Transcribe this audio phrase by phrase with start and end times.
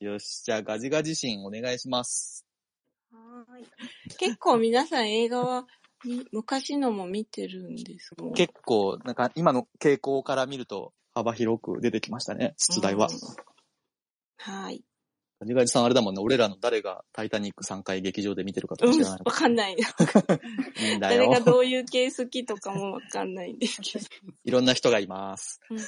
[0.00, 2.46] よし、じゃあガジガジシンお願いします。
[3.12, 4.16] はーい。
[4.16, 5.66] 結構皆さん映画は
[6.06, 8.24] み昔のも見てるんですか？
[8.34, 13.08] 結構、なんか今の傾向から見ると幅広く出てきましたね、出題は。
[13.08, 13.18] うん
[14.42, 14.82] はい。
[15.38, 19.72] ガジガジさんあれだもんね、俺らの誰がタイタニック3回劇場で見てるかとうん、か知らないわかんない。
[19.74, 21.44] いいんだ誰がよ。
[21.44, 24.06] どういう系好きとかもわかんないんですけど。
[24.44, 25.60] いろんな人がいます。
[25.70, 25.78] うん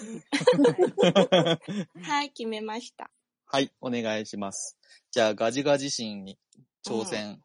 [2.03, 3.11] はい、決めました。
[3.55, 4.79] はい、お願いします。
[5.11, 6.39] じゃあガジガジシンに
[6.87, 7.39] 挑戦、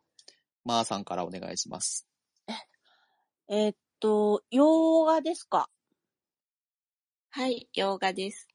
[0.63, 2.07] まーさんからお願いします。
[3.49, 5.69] えーっと、洋画ですか？
[7.31, 8.47] はい、洋画です。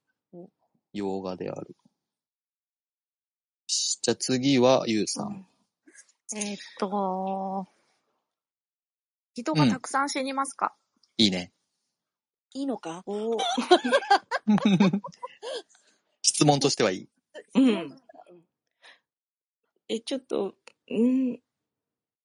[0.93, 1.75] 洋画である。
[3.67, 5.21] じゃあ次はゆうさ。
[5.21, 5.45] うんん
[6.35, 7.67] えーっと、
[9.35, 10.73] 人がたくさん死にますか、
[11.19, 11.53] いいね。
[12.55, 13.03] いいのか？
[13.05, 13.37] お
[16.23, 17.07] 質問としてはいい。
[17.55, 17.99] うん。
[19.89, 20.55] え、ちょっと、
[20.89, 21.39] うん。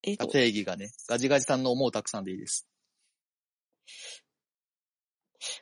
[0.02, 2.66] えっと、定義がね、ガジガジさんの思うたくさんでいいです。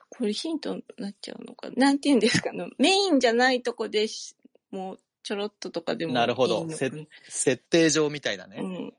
[0.09, 1.75] これヒントになっちゃうのかな。
[1.77, 2.53] なんて言うんですか？
[2.53, 2.69] ね。
[2.79, 4.37] メインじゃないとこでし、
[4.71, 6.91] もうちょろっととかでもなるほどせ
[7.29, 8.59] 設定上みたいなね。
[8.61, 8.95] うん。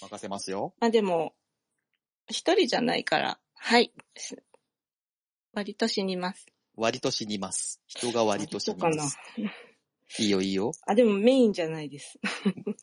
[0.00, 0.74] 任せますよ。
[0.80, 1.34] まあでも、
[2.28, 3.92] 一人じゃないから、はい。
[5.52, 6.46] 割と死にます。
[6.76, 7.80] 割と死にます。
[7.86, 9.18] 人が割と死にます。。
[10.18, 10.72] いいよいいよ。
[10.86, 12.18] あ、でもメインじゃないです。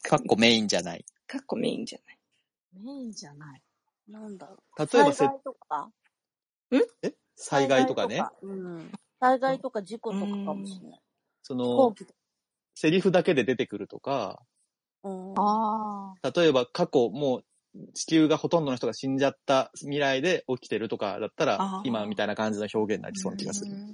[0.01, 1.05] かっこメインじゃない。
[1.27, 2.17] かっこメインじゃない。
[2.83, 3.61] メインじゃない。
[4.07, 4.79] なんだろう。
[4.79, 5.91] 例えばせ災害とか？
[7.35, 8.23] 災害とかね。。
[8.41, 8.91] うん。
[9.19, 11.01] 災害とか事故とかかもしれない。
[11.43, 12.19] その、機とか。
[12.75, 14.41] セリフだけで出てくるとか、
[15.03, 15.33] うん。
[15.37, 17.43] あ例えば過去もう
[17.93, 23.71] 地球がほとんどの人が死んじゃった未来で起きてるとかだったら今みたいな感じの表現になりそうな気がする。
[23.71, 23.93] なるほ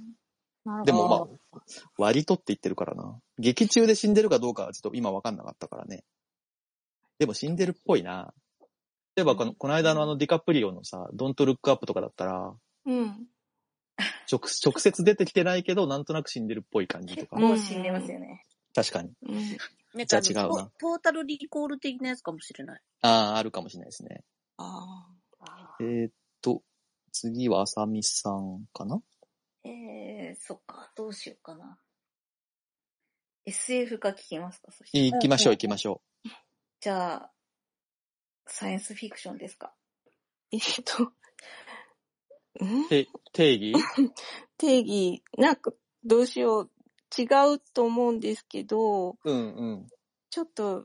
[0.84, 1.62] でもまあ、
[1.98, 3.18] 割とって言ってるからな。
[3.38, 6.04] 劇中で死んでるかどうかはちょっと今わかんなかったからね。
[7.18, 8.32] でも死んでるっぽいな。
[9.16, 12.54] 例えばこの、この間のあのディカプリオのさ、ドントルックアップとかだったら、
[12.86, 13.26] うん。
[14.30, 17.36] 直、直接出てきてないけど、なんとなく死んでるっぽい感じとか。
[17.36, 18.42] もう死んでますよね。
[18.74, 19.12] 確かに。
[19.22, 19.34] うん。
[19.94, 22.80] なんじゃ違うなトトータルリコール的なやつかもしれない。
[23.02, 24.24] ああ、あるかもしれないですね。
[24.56, 25.06] あ
[25.80, 26.62] えー、っと、
[27.12, 29.00] 次はあさみさんかな？
[29.64, 31.78] えー、そっか、どうしようかな。
[33.46, 34.98] SF か聞きますかそして。
[34.98, 36.02] 行きましょう行きましょ
[36.80, 37.32] じゃあ、
[38.46, 39.74] サイエンスフィクションですか？
[40.52, 41.04] ーえっと、
[42.64, 42.88] ん？
[43.32, 43.74] 定義？
[44.58, 45.72] 定義、なんか、
[46.04, 46.70] どうしよう。
[47.16, 49.86] 違うと思うんですけど、うんうん。
[50.30, 50.84] ちょっと、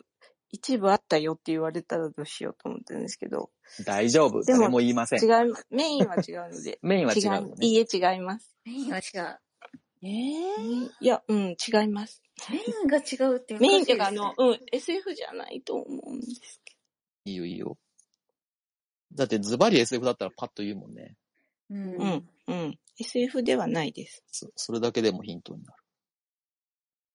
[0.51, 3.51] 一部あったよって言われたらどうしようと思ってるんですけど、
[3.85, 4.41] 大丈夫。
[4.43, 5.21] でも誰も言いません。。
[5.21, 5.67] 違います。
[5.69, 7.55] メインは違うので メインは違違うのね。
[7.61, 8.55] いいいえ、違います。
[8.65, 9.39] メインは違う。
[10.01, 10.11] ええ
[11.01, 12.21] いや、うん、違います。
[12.49, 16.77] メインが違うって難しいですねメインっていうか、あの、うん、SF じゃないと思うんですけ
[17.25, 17.77] いいよいいよ。
[19.13, 21.17] だってズバリ SF だったらパッと言うもんね。
[21.69, 22.03] うんど。
[22.03, 22.79] うん、うん。
[22.97, 24.23] SF ではないです。
[24.31, 25.83] そそれだけでもヒントになる。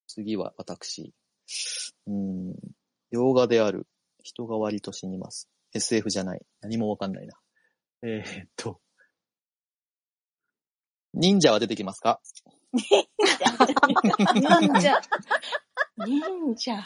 [0.06, 1.15] 次は私。
[2.06, 2.54] うーん。
[3.10, 3.86] 洋画である。
[4.25, 5.48] 人が割と死にます。
[5.74, 6.40] SF じゃない。
[6.60, 7.34] 何もわかんないな。
[8.02, 8.80] えー、っと。
[11.12, 12.20] 忍者は出てきますか？
[14.34, 15.00] 忍者。
[15.96, 16.84] 忍者。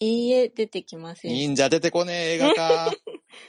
[0.00, 1.32] いいえ、出てきません。
[1.32, 2.90] 忍者出てこねえ映画か。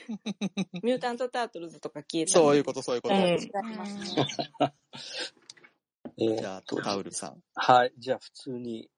[0.82, 2.32] ミュータント・タートルズとか消えた。
[2.32, 3.14] そういうこと、そういうこと。
[3.14, 5.34] うん違います
[6.18, 7.42] じゃあ、タウルさん。
[7.54, 7.92] はい。
[7.98, 8.90] じゃあ、普通に、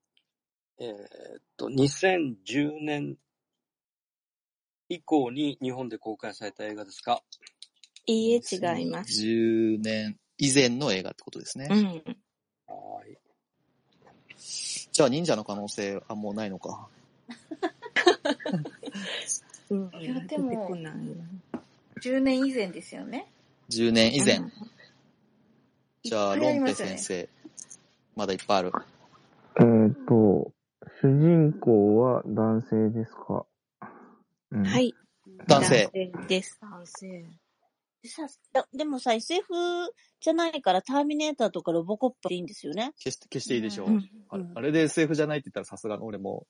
[0.79, 3.19] えーっと、2010年
[4.95, 7.23] 以降に日本で公開された映画ですか？
[8.07, 9.23] いいえ、違います。
[9.23, 11.69] 10年以前の映画ってことですね。
[11.71, 11.87] うん。
[12.67, 13.17] はい。
[14.93, 16.89] じゃあ、忍者の可能性はもうないのか。
[19.71, 21.03] うんいやでも出てこないな
[22.03, 23.27] 10年以前ですよね。
[23.71, 24.37] 10年以前。
[24.39, 24.53] うん
[26.05, 27.29] じゃあ、いっぱいロンペ先生。
[28.17, 28.73] まだいっぱいある。
[29.61, 30.53] えーっと、
[31.01, 33.47] 主人公は男性ですか、
[34.53, 34.65] うん、。
[34.65, 34.95] はいい。
[35.47, 35.91] 男性。
[36.29, 36.59] です。
[36.61, 37.25] 男性。
[38.03, 39.45] でさだでもさ、SF
[40.21, 42.93] じゃないからターミネーターとかロボコップでいいんですよね。
[42.99, 43.89] 消して、消していいでしょう。
[43.91, 46.47] うんあれあれで SF じゃないって言ったらさすがの俺も。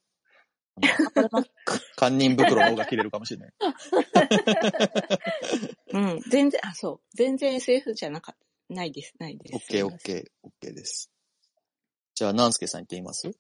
[1.99, 3.53] 堪忍袋の方が切れるかもしれない。
[5.93, 6.21] うん。
[6.31, 7.01] 全然、あ、そう。
[7.15, 8.41] 全然 SF じゃなかった。
[8.75, 9.55] ないです、ないです。
[9.55, 11.11] オッケーオッケー、オッケーです。
[12.15, 13.31] じゃあ、南助さん言ってみます？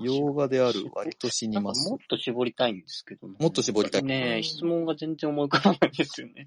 [0.00, 1.98] 洋画である割と死にますもっ。
[2.08, 3.36] と絞りたいんですけどね。
[3.38, 6.46] もっと絞りたいねえ、質問が全然思い浮かばないですよね。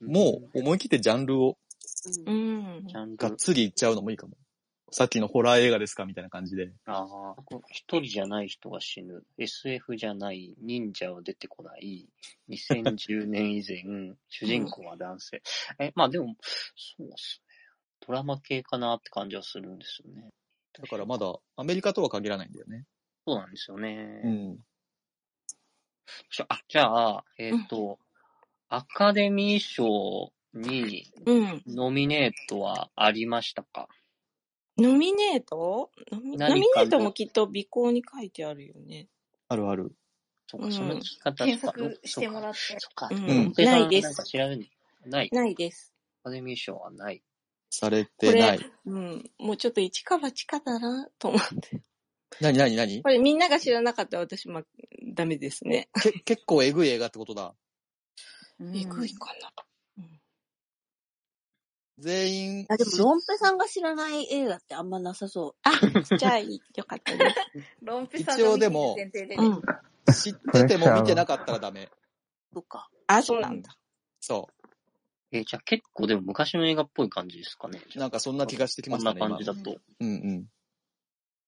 [0.00, 1.56] もう思い切ってジャンルを
[2.26, 2.84] うん。
[3.16, 3.34] がっ。
[3.36, 4.36] つりいっちゃうのもいいかも。
[4.90, 6.70] さっきのホラー映画ですかみたいな感じで。
[6.84, 7.34] ああ、
[7.70, 9.24] 一人じゃない人が死ぬ。
[9.38, 10.54] SF じゃない。
[10.60, 12.06] 忍者は出てこない。
[12.50, 15.42] 2010年以前、主人公は男性。
[15.78, 16.36] え、まあでも、
[16.76, 17.52] そうっすね。
[18.06, 20.30] ドラマ系かなって感じはするんですよね。
[20.80, 22.86] だからまだアメリカとは限らないんだよね。
[23.26, 24.20] そうなんですよね。
[24.24, 24.58] うん。
[26.30, 27.98] じゃあ、じゃあ、えっ、と、
[28.68, 31.62] アカデミー賞にうん。
[31.66, 33.88] ノミネートはありましたか？
[34.78, 35.90] ノミネート？
[36.10, 36.20] ノ
[36.54, 39.08] ミネートもきっと尾行に書いてあるよね。
[39.48, 39.94] あるある。
[40.48, 42.58] そうか、うんその聞き方検索してもらって。
[42.78, 43.08] そっか。
[43.10, 44.70] うんないですんか調べに
[45.06, 45.28] ない。
[45.32, 45.94] ないです。
[46.24, 47.22] アカデミー賞はない。
[47.72, 48.70] されてない。
[48.84, 49.30] うん。
[49.38, 51.80] もうちょっと一か八かだなと思って。
[52.40, 54.62] なになになにこれみんなが知らなかったら私も
[55.14, 55.88] ダメですね。
[56.02, 57.54] け結構エグい映画ってことだ。
[58.60, 59.52] えぐいかな。
[61.98, 65.70] 全員、あ、でも、ロンペさんが知らない映画ってあんまなさそあ、
[66.16, 66.48] じゃあよ
[66.84, 67.36] かったです。
[67.80, 69.62] ロンペさん一応でもうん。
[70.12, 71.84] 知ってても見てなかったらダメ。
[71.84, 71.90] う。
[72.54, 72.88] そっか。
[73.06, 73.76] あ、そうなんだ。
[74.20, 74.48] そ
[75.32, 77.80] えーじゃあ結構でも昔の映画っぽい感じですかね。
[77.96, 77.98] う。
[77.98, 79.20] なんかそんな気がしてきましたね。
[79.20, 79.80] こんな感じ今だと。
[80.00, 80.46] うんうん。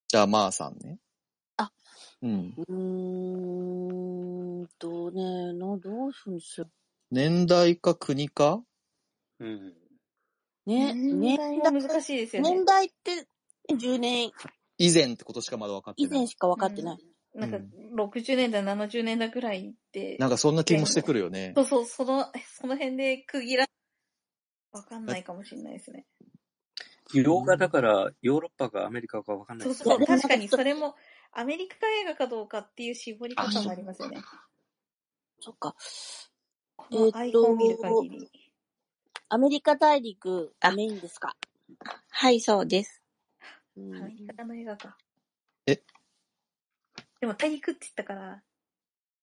[0.09, 0.99] じゃあ、まーさんね。
[1.59, 1.71] あ。
[2.23, 2.55] うん。
[2.57, 6.69] うーんとね、な、どうするんですよ。
[7.11, 8.63] 年代か国か？
[9.41, 9.75] うん。
[10.67, 12.65] ね、年年代も難しいですよね年。
[12.65, 13.29] 代って
[13.75, 14.33] 10年
[14.79, 16.11] 以前ってことしかまだ分かってない。
[16.11, 17.14] 以前しか分かってない。
[17.35, 21.63] なんかうん、60年代、70年代ぐらいって、なんかそんな気もしてくるよねそ。
[21.63, 23.67] うそう、その、 その辺で区切ら、
[24.73, 26.07] わかんないかもしれないですね。
[27.13, 30.95] 洋画だから、ヨーロッパかアメリカかわかんないですそうそう、確かにそれも、
[31.33, 34.23] アメリカ映画かどうかっていう絞り方もありますよね。
[35.41, 35.75] そっか。
[36.77, 38.31] このアイコンを見る限り。
[39.29, 41.37] アメリカ大陸あがメインですか？
[42.11, 43.03] はい、そうです。
[43.77, 44.97] うんアメリカの映画か。
[47.25, 48.43] えでも大陸って言ったから、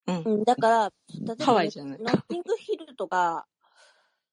[0.08, 0.24] うん。
[0.24, 3.46] うん、だから、例えば、ハワイじゃないノッティングヒルとか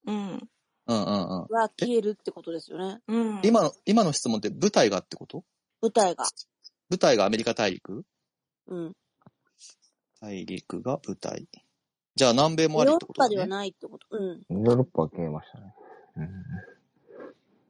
[0.06, 0.17] うん。
[0.17, 0.41] うん
[0.87, 1.05] うんうん。
[1.50, 3.00] は消えるってことですよね。
[3.06, 3.41] うん。
[3.44, 5.44] 今の、今の質問って舞台がってこと？
[5.82, 6.25] 舞台が。
[6.88, 8.06] 舞台がアメリカ大陸？
[8.69, 8.97] うん。
[10.20, 11.47] 大陸が舞台。
[12.17, 13.50] じゃあ南米ヨーもありっロッパではてことだね。
[13.50, 14.06] ないってこと。
[14.11, 14.65] うん。
[14.65, 15.75] ヨーロッパは消えましたね。
[16.17, 16.29] うん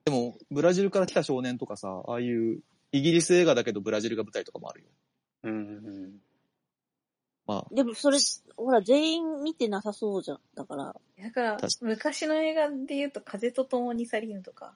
[0.04, 2.62] でも、ブラジルから来た少年とかさ、ああいう
[2.92, 4.87] イギリス映画だけどブラジルが舞台とかもあるよ。
[7.78, 8.18] でもそれ、
[8.56, 10.40] ほら、全員見てなさそうじゃん。
[10.56, 10.96] だから。
[11.22, 14.74] だから昔の映画で言うと、風と共に去りぬとか、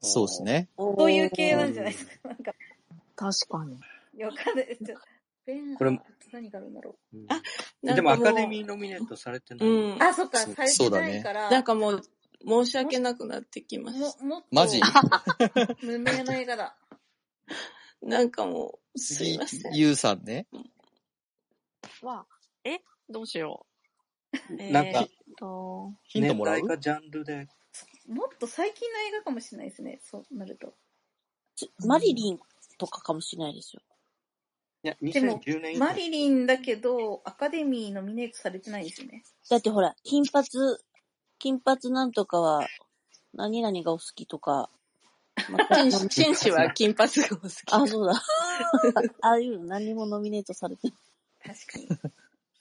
[0.00, 0.68] そうですね。
[0.76, 2.28] そういう系なんじゃないですか。
[2.28, 2.52] なんか、
[3.16, 3.74] 確かに。
[4.14, 4.78] いやわかんない。
[4.78, 4.96] ちょ
[5.44, 6.00] ベンこれ
[6.32, 6.94] 何があるんだろ
[7.82, 9.68] あでもアカデーミーノミネートされてない。
[9.68, 9.98] うんう。。
[10.00, 12.02] あ、そっか、そうされてないから、なんかもう、
[12.46, 14.80] 申し訳なくなってきましも、もっと、マジ？
[15.82, 16.76] 無名の映画だ。
[16.76, 16.88] た。
[18.06, 20.46] なんかもう、すい次ません。、ゆうさんね。
[22.02, 22.26] は、
[22.64, 23.66] えどうしよ
[24.50, 24.54] う。
[24.72, 25.08] なんかえーっ
[25.38, 26.56] と、ヒントもらう？
[26.56, 27.48] 年代かジャンルで。
[28.08, 30.00] もっと最近の映画かもしれないですね。
[30.02, 30.74] そうなると。
[31.56, 32.38] ちマリリン
[32.78, 33.82] とかかもしれないですよ。
[34.84, 39.24] いや、でも2010年以降マリリンだけど、アカデミーノミネートされてないですよね。
[39.50, 40.46] だってほら、金髪、
[41.38, 42.66] 金髪なんとかは、
[43.34, 44.70] 何々がお好きとか。
[45.50, 47.52] ま た紳士紳士は金髪がお好き。
[47.72, 48.12] あ、そうだ。
[49.20, 50.96] ああいうの何もノミネートされてない。
[51.48, 52.12] 確かに。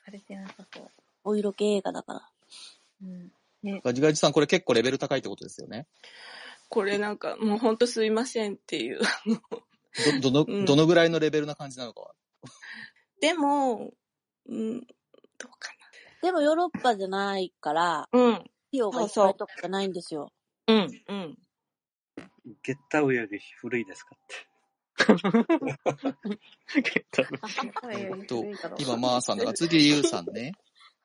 [0.05, 0.89] されてなさそう。
[1.23, 2.29] お色気映画だから。
[3.03, 3.31] うん。
[3.83, 5.87] ガジガジさん、これ結構レベル高いってことですよね。
[6.69, 8.99] これなんか、もうほんとすいませんっていう。
[10.21, 12.13] ど、どの、うんどのぐらいのレベルな感じなのかは。
[13.19, 13.91] でも、
[14.47, 14.85] うん、ど
[15.45, 15.71] うか
[16.21, 18.09] でもヨーロッパじゃないから、な。
[18.11, 20.31] うん、費用がいっぱいとかじゃないんですよ。
[20.67, 21.37] うん、うん。
[22.63, 24.46] ゲッタウより古いですかって。
[27.91, 28.43] えっと、
[28.79, 30.53] 今、まーさんだから、次、ゆうさんね。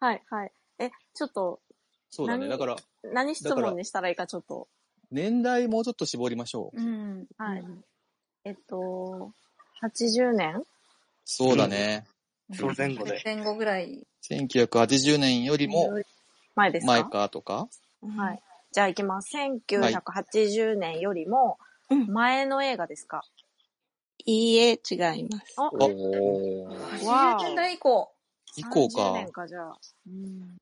[0.00, 0.52] はい、はい。
[0.78, 1.60] え、ちょっと、
[2.10, 2.48] そうだね。
[2.48, 2.76] 何だから、
[3.12, 4.68] 何質問にしたらいいかちょっと。
[5.10, 6.80] 年代もうちょっと絞りましょう。
[6.80, 7.26] うん。
[7.36, 7.64] はい。
[8.44, 9.30] えっと、
[9.82, 10.64] 80年？
[11.24, 12.06] そうだね。
[12.54, 13.20] その前後で。
[13.24, 14.06] 前後ぐらい。
[14.28, 15.90] 1980年よりも
[16.54, 16.92] 前ですか？
[16.92, 17.68] 前かとか？
[18.16, 18.42] はい。
[18.72, 19.36] じゃあ行きます。
[19.36, 21.58] 1980年よりも
[21.90, 23.22] うん前の映画ですか、
[24.26, 25.54] いいえ、違います。
[25.56, 27.04] あ、おおー。
[27.06, 28.12] わ80年代以降。
[28.56, 29.12] 以降30か。
[29.12, 29.78] 年か、じゃあ。
[30.06, 30.56] うん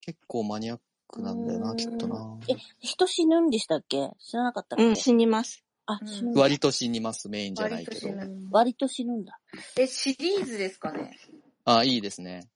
[0.00, 2.38] 結構マニアックなんだよな、きっとな。
[2.48, 4.10] え、人死ぬんでしたっけ？
[4.18, 5.64] 知らなかったっけ、うん、死にます。
[5.84, 6.32] あ、うん死ぬ。
[6.40, 8.30] 割と死にます、メインじゃないけど割と死。
[8.30, 9.38] ぬ割と死ぬんだ。
[9.76, 11.18] え、シリーズですかね？
[11.64, 12.48] あ、いいですね。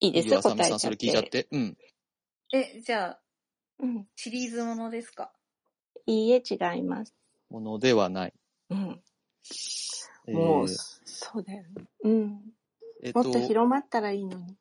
[0.00, 0.68] いいですよ、答え。
[0.68, 1.48] さん、それ聞いちゃってて。
[1.52, 1.78] うん。
[2.52, 3.20] え、じゃあ、
[3.78, 4.06] うん。
[4.14, 5.32] シリーズものですか？
[6.06, 7.14] いいえ、違います。
[7.48, 8.34] ものではない。
[8.68, 9.02] うん。
[10.26, 10.68] えもう、ー
[11.04, 11.68] そうだよね。
[12.04, 12.40] うん。
[13.02, 14.56] えっもっと広まったらいいのに。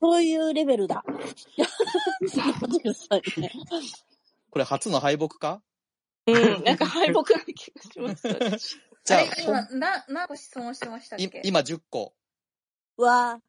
[0.00, 1.04] そういうレベルだ。
[4.50, 5.62] これ初の敗北か？
[6.26, 6.64] うん。
[6.64, 8.28] なんか敗北な気がします。
[8.28, 12.14] 私 じゃあ今、な、何個質問してましたっけい今10個。
[12.98, 13.40] うわ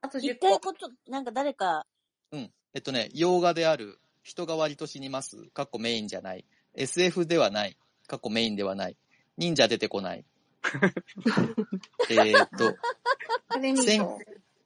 [0.00, 0.46] あとぁ、言10個。
[0.48, 1.86] いたいこと、なんか誰か、
[2.30, 2.52] うん。
[2.74, 6.46] えっとね、洋画である、人が割と死にます、かっこメインじゃない。
[6.74, 8.96] SF ではない、かっこメインではない。
[9.36, 10.24] 忍者出てこない。
[12.10, 12.68] えーっと、
[13.48, 14.18] アカデミー賞。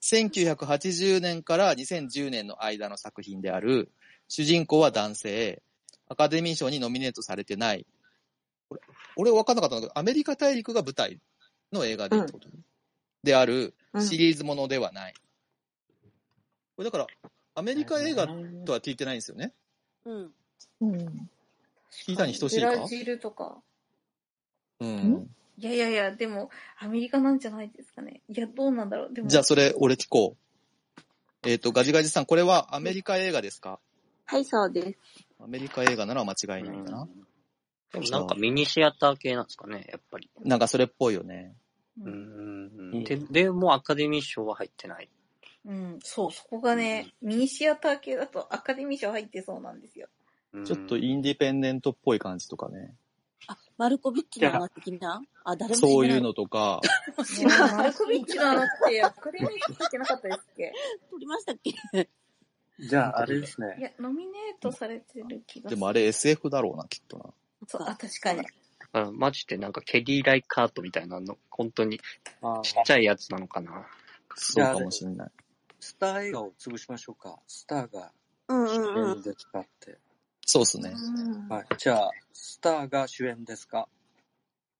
[0.02, 3.90] 1980年から2010年の間の作品である、
[4.28, 5.62] 主人公は男性、
[6.08, 7.86] アカデミー賞にノミネートされてない。
[8.68, 8.80] これ
[9.16, 11.18] 俺分かんなかったんだけど、アメリカ大陸が舞台
[11.72, 12.48] の映画でってこと、
[13.22, 15.14] である、うんシリーズものではない。
[16.76, 17.06] これだから、
[17.54, 19.54] アメリカ映画とは聞いてないんですよね。
[20.04, 20.34] うん。
[20.82, 21.30] うん。
[22.04, 22.70] 聞いたに等しいか？
[22.70, 23.62] ブラジルとか。
[24.80, 25.30] うん。
[25.58, 28.20] いやいやいや、でも、アメリカなんじゃないですかね。
[28.28, 29.12] いや、どうなんだろう。
[29.14, 31.48] でも、じゃあそれ、俺聞こう。
[31.48, 33.80] えっ、と、ガジガジさん、これはアメリカ映画ですか？
[34.26, 34.98] はい、そうです。
[35.38, 37.08] アメリカ映画なら間違いないかな。
[37.92, 40.28] でもなんかミニシアター系なんですかね、やっぱり。
[40.40, 41.54] なんかそれっぽいよね。
[42.02, 43.04] ううんん。
[43.04, 45.08] で、でもアカデミー賞は入ってない。
[45.64, 50.08] うん、そう、そこがね、ミニシアター系だとアカデミー賞入ってそうなんですよ。
[50.64, 52.94] ちょっとインディペンデントっぽい感じとかね。
[53.48, 55.22] あ、マルコビッチの話的な？
[55.44, 56.80] あ、誰もそういうのとか、
[57.38, 57.46] ね
[57.76, 60.72] マルコビッチのあのってアカデミー賞入ってなかったですっけ？
[61.10, 62.08] 撮りましたっけ？
[62.78, 63.76] じゃあ、あれですいね。
[63.80, 65.76] や、ノミネートされてる気がする。
[65.76, 67.24] でもあれ SF だろうな、きっとな。
[67.66, 68.38] そう、あ、確かに。
[68.42, 72.00] だからマジでなんかケリー・ライカートみたいなの、本当に
[72.42, 73.86] あちっちゃいやつなのかな。
[74.34, 75.30] そうかもしんない。
[75.80, 77.38] スター映画を潰しましょうか。
[77.46, 78.10] スターが
[78.48, 79.18] うん主うんうん。
[79.18, 79.98] 演ですかって。
[80.46, 80.94] そうっすね。
[80.94, 81.66] うんはい。
[81.76, 83.88] じゃあ、スターが主演ですか？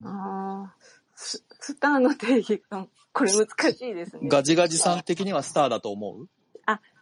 [0.04, 0.74] ああ、
[1.14, 4.28] ススターの定義が、これ難しいですね。
[4.28, 6.28] ガジガジさん的にはスターだと思う？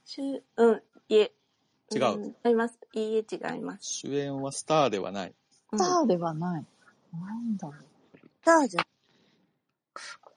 [0.06, 1.33] しゅうん、いえ。
[1.94, 2.78] 違うん違います。
[2.94, 3.85] いいえ、違います。
[3.85, 5.35] 主演はスターではない。
[5.73, 6.64] うんスターではない。
[7.12, 7.75] なんだろう。
[8.16, 8.85] スターじゃん。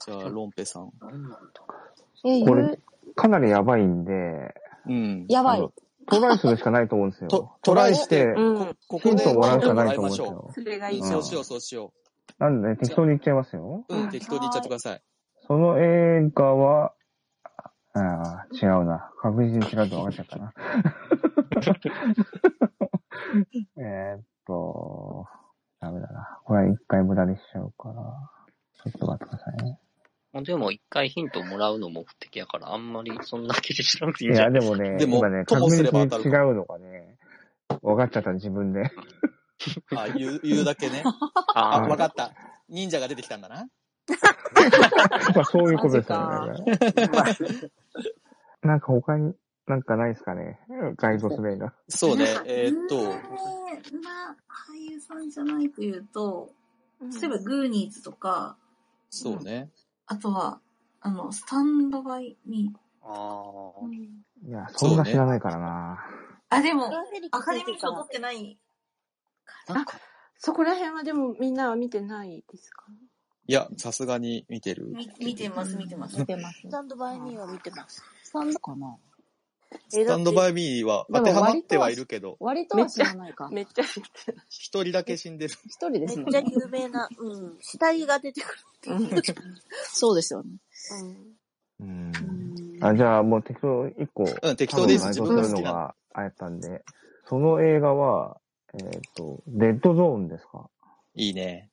[0.05, 0.91] じゃあ、ロンペさん。
[1.01, 1.37] なんなんだ
[2.25, 4.55] え、これゆかなりやばいんで、
[4.85, 5.25] うん。
[5.29, 5.69] やばい。
[6.07, 7.27] トライするしかないと思うんですよ。
[7.29, 8.75] とトライして、うん。
[8.87, 10.51] こヒントをもらうしかないと思うんですよ。
[10.53, 11.93] それがいいそうしよう、そうしよ
[12.39, 13.85] なんで、適当に言っちゃいますよ。
[13.87, 13.95] う。
[13.95, 15.01] うん、適当に言っちゃってください。
[15.47, 16.93] その映画は、
[17.93, 19.11] ああ、違うな。
[19.21, 20.53] 確実に違うと分かっちゃったな。
[23.77, 25.25] えーっと、
[25.79, 26.39] ダメだな。
[26.43, 27.95] これは一回無駄にしちゃうから。
[28.83, 29.79] ちょっと待ってくださいね。
[30.43, 34.53] でも一回ヒントもらうの目的やから、あんまりそんな気にしなくていいや、いんじゃん。
[34.53, 37.17] でもね、でも今ね、ともす確実にれば当たる違うのがね、
[37.81, 38.91] 分かっちゃった自分で。
[39.95, 41.03] あ、言う、言うだけね。
[41.53, 42.31] ああ、わかった。
[42.69, 43.67] 忍者が出てきたんだな。
[45.35, 47.71] まあそういうことですよマね。
[48.61, 49.33] なんか他に
[49.67, 50.59] なんかないですかね。
[50.95, 51.73] ガイドスレが。
[51.89, 52.25] そうね。
[52.45, 56.53] えーっと、な俳優さんじゃないというと、
[57.01, 58.57] 例えばグーニーズとか、
[59.09, 59.69] そうね。
[60.07, 60.59] あとは、
[61.01, 62.77] あの、スタンドバイミー。
[63.03, 63.93] あー
[64.47, 65.99] いや、そんな知らないからな。
[66.49, 68.57] あ、でも、アアカデミー賞取ってない。
[69.67, 69.99] なんか、
[70.37, 72.85] そこら辺はでもみんなは見てないですか？
[73.47, 74.87] いや、さすがに見てる。
[74.87, 76.25] み見てます、見てます見。
[76.25, 76.69] てますス。
[76.69, 78.03] タンドバイミーは見てます。
[78.23, 78.95] スタンドかな？
[79.89, 83.49] スタンドバイミーは当てはまってはいるけど、割とは知らないか。
[83.49, 84.37] め っちゃ知ってる。
[84.49, 85.53] 一人だけ死んでる。
[85.65, 86.51] 一人ですもんめっちゃね。
[86.55, 88.55] 有名な、うん、死体が出てく
[88.89, 88.95] る。
[88.95, 89.21] う ん
[89.83, 90.49] そうですよね。
[90.99, 91.37] うん
[91.79, 94.23] うんあ、じゃあもう適当一個。
[94.23, 95.07] うん、適当でいいです。
[95.09, 96.83] 自多分分があれたんで、
[97.25, 98.39] その映画は、
[98.73, 100.69] えっ、と、デッドゾーンですか？
[101.15, 101.69] いいね。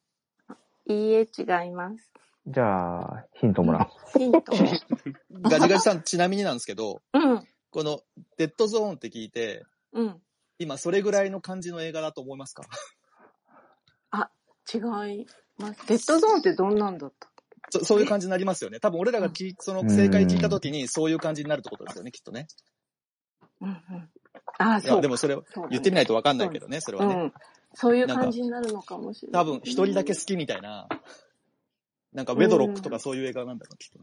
[0.86, 2.10] いいえ、違います。
[2.46, 4.18] じゃあ、ヒントもらう。
[4.18, 4.52] ヒント。
[5.42, 7.46] ガジガジさん、ちなみになんですけど、うん。
[7.74, 8.02] この、
[8.36, 10.22] デッドゾーンって聞いて、うん。
[10.60, 12.62] 今それぐらいの感じの映画だと思いますか？
[14.72, 15.26] 違い
[15.58, 15.86] ます。
[15.88, 17.28] デッドゾーンってどんなんだった？
[17.80, 18.78] そそういう感じになりますよね。
[18.80, 22.46] 多分俺らが聞いその正解聞いた時にそういう感じになるってことですよね、きっとね。
[23.60, 23.76] うんうん。
[23.76, 24.08] あ
[24.58, 25.00] あ、いや、そう。
[25.02, 25.36] でもそれ
[25.70, 27.14] 言ってみないとわかんないけどね、それはね。
[27.14, 27.32] うん。
[27.74, 29.42] そういう感じになるのかもしれない。
[29.42, 30.88] 多分一人だけ好きみたいな、
[32.12, 33.98] なんかウェドロックとかそういう映画なんだろう、きっと。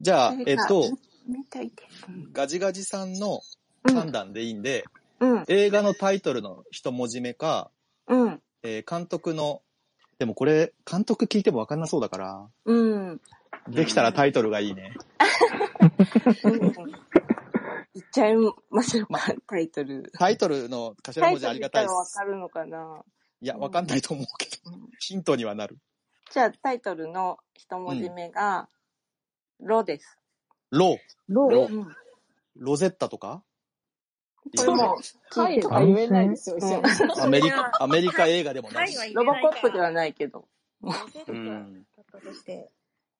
[0.00, 0.84] じゃあ、えっと、
[1.26, 2.06] 見たいです。
[2.32, 3.40] ガジガジさんの
[3.84, 3.94] うん。
[3.94, 4.84] 判断でいいんで、
[5.20, 5.44] うん。
[5.48, 7.70] 映画のタイトルの一文字目か、
[8.06, 8.42] うん。
[8.62, 9.62] えー監督の、
[10.18, 13.20] でもこれ、監督聞いてもわかんなそうだから、うん。
[13.68, 14.94] できたらタイトルがいいね。
[16.44, 16.60] うん。
[17.94, 18.34] 言っちゃい
[18.70, 20.10] ましょうか、タイトル。
[20.18, 22.14] タイトルの頭文字ありがたいです。
[22.18, 23.02] わかるのかな
[23.40, 23.86] いや、わかん。
[23.86, 25.78] ないと思うけど、ヒントにはなる。
[26.30, 28.68] じゃあ、タイトルの一文字目が、
[29.58, 30.19] ロです。
[30.70, 30.96] ロ。
[30.96, 30.98] ー、
[31.28, 31.68] ロ。
[32.56, 33.42] ロゼッタとか？
[34.56, 34.96] これも、
[35.32, 36.56] はいとか言えないですよ、
[37.20, 38.88] アメリカ、アメリカ映画でもない。
[38.92, 39.12] し。
[39.12, 40.48] ロボコップではないけど。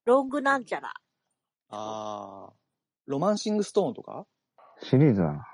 [0.05, 0.95] ロングなんちゃら。
[1.69, 2.53] あー、
[3.07, 4.27] ロマンシングストーンとか？
[4.83, 5.47] シリーズだな。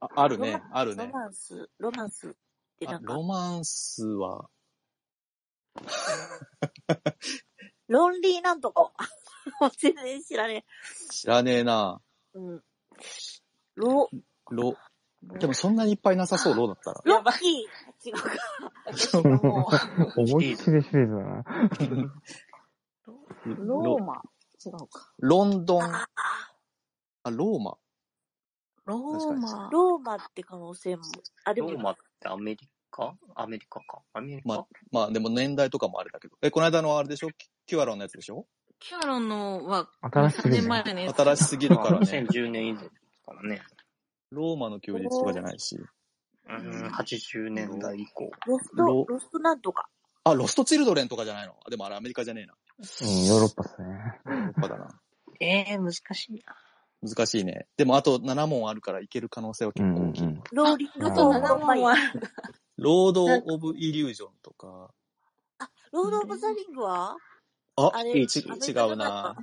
[0.00, 1.10] ああるね、あるロね。
[1.12, 2.32] マンス、ロマンスっ
[2.80, 4.50] てあなんか、ロマンスは、
[7.86, 8.92] ロンリーなんとか。
[9.78, 10.64] 全然知らね
[11.10, 12.00] 知らねえな
[12.34, 12.38] え。
[12.38, 12.62] うん。
[13.76, 14.08] ロ、
[14.50, 14.76] ロ、
[15.22, 17.00] でもそんなにいっぱいなさそう、ロだったら。
[17.04, 19.28] ロッキー違うか。
[19.46, 19.66] も
[20.16, 21.44] 思いっきりシリーズだな。
[23.58, 24.22] ローマ。
[24.64, 25.12] 違うか。
[25.18, 26.06] ロンドン、あ、
[27.30, 27.76] ローマ。
[28.84, 29.68] ローマ。
[29.72, 31.02] ローマって可能性も。
[31.44, 33.14] あ、でも、ローマってアメリカ？
[33.34, 34.02] アメリカか。
[34.12, 36.36] アメリカ、まあ、まあでも年代とかもあれだけど。
[36.42, 37.30] え、この間のあれでしょ？
[37.30, 38.46] キキュアロンのやつでしょ？
[38.82, 41.16] キュアロンのは、新しす3ぎる年前のやつ？
[41.16, 42.26] 新しすぎるからね。
[42.28, 42.90] 2010年以前か
[43.34, 43.62] らね。
[44.30, 45.78] ローマの休日とかじゃないし。
[46.48, 48.30] うん、80年代以降。
[48.46, 49.88] ロスト、ロロストなんとか？
[50.24, 51.54] あ、ロストチルドレンとかじゃないの？
[51.64, 52.54] あでもあれアメリカじゃねえな。
[52.78, 53.88] うん、ヨーロッパっすね。
[54.26, 54.88] ヨーロッパだな。
[55.38, 57.08] ええ難しいな。
[57.08, 57.66] 難しいね。
[57.76, 60.40] でもあと7問あるからいける可能性は結構大きい。
[60.52, 61.96] ローリングうんと7問は、
[62.78, 64.90] ロード・オブ・イリュージョンとか。
[65.92, 67.16] ロード・オブ・ザ・リングは？
[67.76, 69.36] あ、あれ違うな。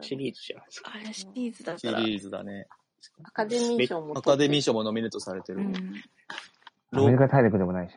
[0.00, 0.92] シリーズじゃないですか。
[0.94, 2.00] あれシリーズだシから。
[2.00, 2.66] リーズだね。
[3.24, 5.60] アカデミー賞もアカデミー賞もノミネートされてる。
[5.60, 5.94] うん。
[6.92, 7.94] アメリカ大陸でもないじ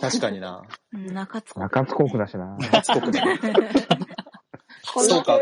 [0.00, 0.62] 確かにな。
[0.92, 1.62] 中津ゃん。
[1.62, 2.56] 中津航空だしな。
[2.82, 3.22] 中国だ。
[4.92, 5.38] このそうか。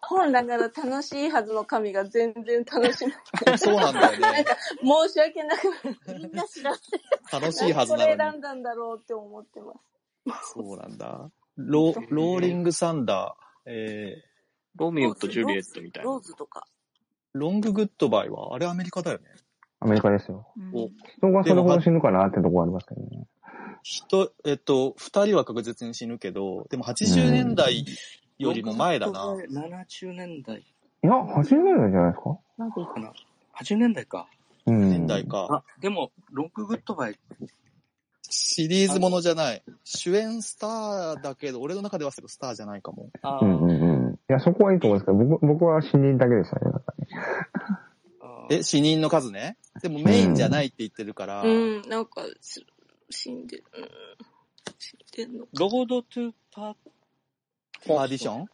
[0.00, 4.44] 本来なら楽しいはずの神が全然楽しめそうなんだよね。
[4.80, 5.64] 申し訳なく
[6.06, 6.20] なる。
[6.20, 6.80] みんな知らない。
[7.32, 8.32] 楽しいはずこれなのに。
[8.32, 9.74] 選んだんだろうって思ってま
[10.40, 10.52] す。
[10.54, 11.30] そうなんだ。
[11.56, 14.16] ロローリング・サンダー、え
[14.76, 16.20] ロミオとジュリエットみたいローな。
[16.20, 16.66] ズとか。
[17.34, 19.24] ー、ロング・グッドバイは、あれアメリカだよね。
[19.80, 20.46] アメリカですよ。
[20.72, 20.88] お
[21.18, 23.26] 人がそれほど死ぬかなってとこありますけどね。
[23.82, 27.84] 人、えっと、二人は確実に死ぬけど、でも80年代
[28.38, 29.34] よりも前だな。
[29.34, 32.38] 70年代いや、80年代じゃないですか？
[32.58, 33.12] なんでかな。
[33.58, 34.28] 80年代か。
[34.66, 34.90] うん。
[34.90, 35.48] 年代か。
[35.50, 37.18] あ、でも、ロンググッドバイ。
[38.54, 39.62] シリーズものじゃない。
[39.84, 43.10] 主演スターだけど、俺の中ではスターじゃないかも。
[43.22, 44.14] あうんうんうん。
[44.14, 46.70] いや、そこはいいと思うんですけど、僕僕は死人だけでしたね。
[46.70, 47.08] なんかね
[48.50, 49.56] え、死人の数ね？
[49.82, 52.60] でもメインじゃないって言ってるから、うん、なんか、す
[53.08, 53.64] 死んでる。
[53.76, 53.88] うん、
[54.78, 55.46] 死んでんの。
[55.58, 56.76] ロードトゥパ
[57.86, 58.42] パーディション？
[58.42, 58.46] あ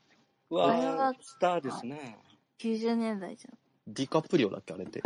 [0.51, 2.17] れははスターですね。
[2.61, 3.59] 90年代じゃん。
[3.93, 5.03] ディカプリオだっけあれって。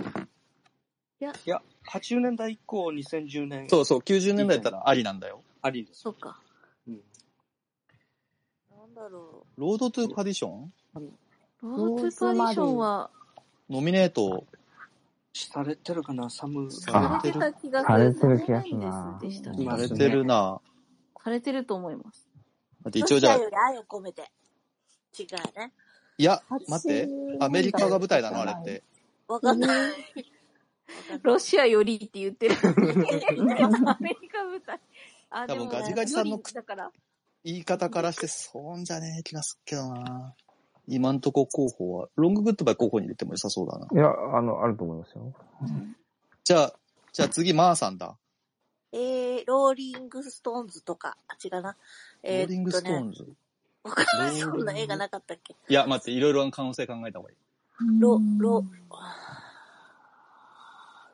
[1.31, 3.69] いや、80年代以降、2010年。
[3.69, 5.43] そうそう、90年代だったらありなんだよ。
[5.63, 6.01] ありです。
[6.01, 6.41] そうか。
[6.89, 7.01] うん
[8.77, 13.11] なんだろロードトゥパーディションロードトゥパディションは、
[13.71, 14.45] ノミネート
[15.33, 16.71] されてるかな、サム。
[16.71, 18.39] されてるされてた気がされする。
[18.41, 19.87] てる気がするなでした今ね。
[19.87, 20.61] されてるな。
[21.23, 22.29] されてると思います。
[22.83, 24.31] だって一応じゃあロシアより愛を込めて。
[25.19, 25.73] 違うね。
[26.19, 27.09] いや、待って。
[27.41, 28.83] アメリカが舞台なのあれって。
[29.29, 30.32] わかんない。
[31.23, 32.57] ロシアよりって言ってる。
[32.65, 34.81] アメリカ舞台。
[35.31, 36.91] あ多分でもガジガジさんのよりだから。
[37.45, 40.35] 言い方からして、そんじゃねえ気がすっけどな。
[40.87, 43.87] 今んとこ候補は、ロンググッドバイ候補に入れても良さそうだな。
[43.93, 45.33] いや、あの、あると思いますよ。
[46.45, 46.75] じゃあ、
[47.13, 48.17] じゃあ次、マーさんだ。
[48.93, 51.71] えー、ローリングストーンズとか、あ、違うな。
[51.71, 51.77] ロ
[52.25, 53.27] えーリングストーね、ンズ。
[53.85, 54.37] わかんない。
[54.41, 57.37] そんな映画なかったっけいや、待って、いろいろな可能性考えた方がいい。
[58.01, 58.65] ロ、ロ、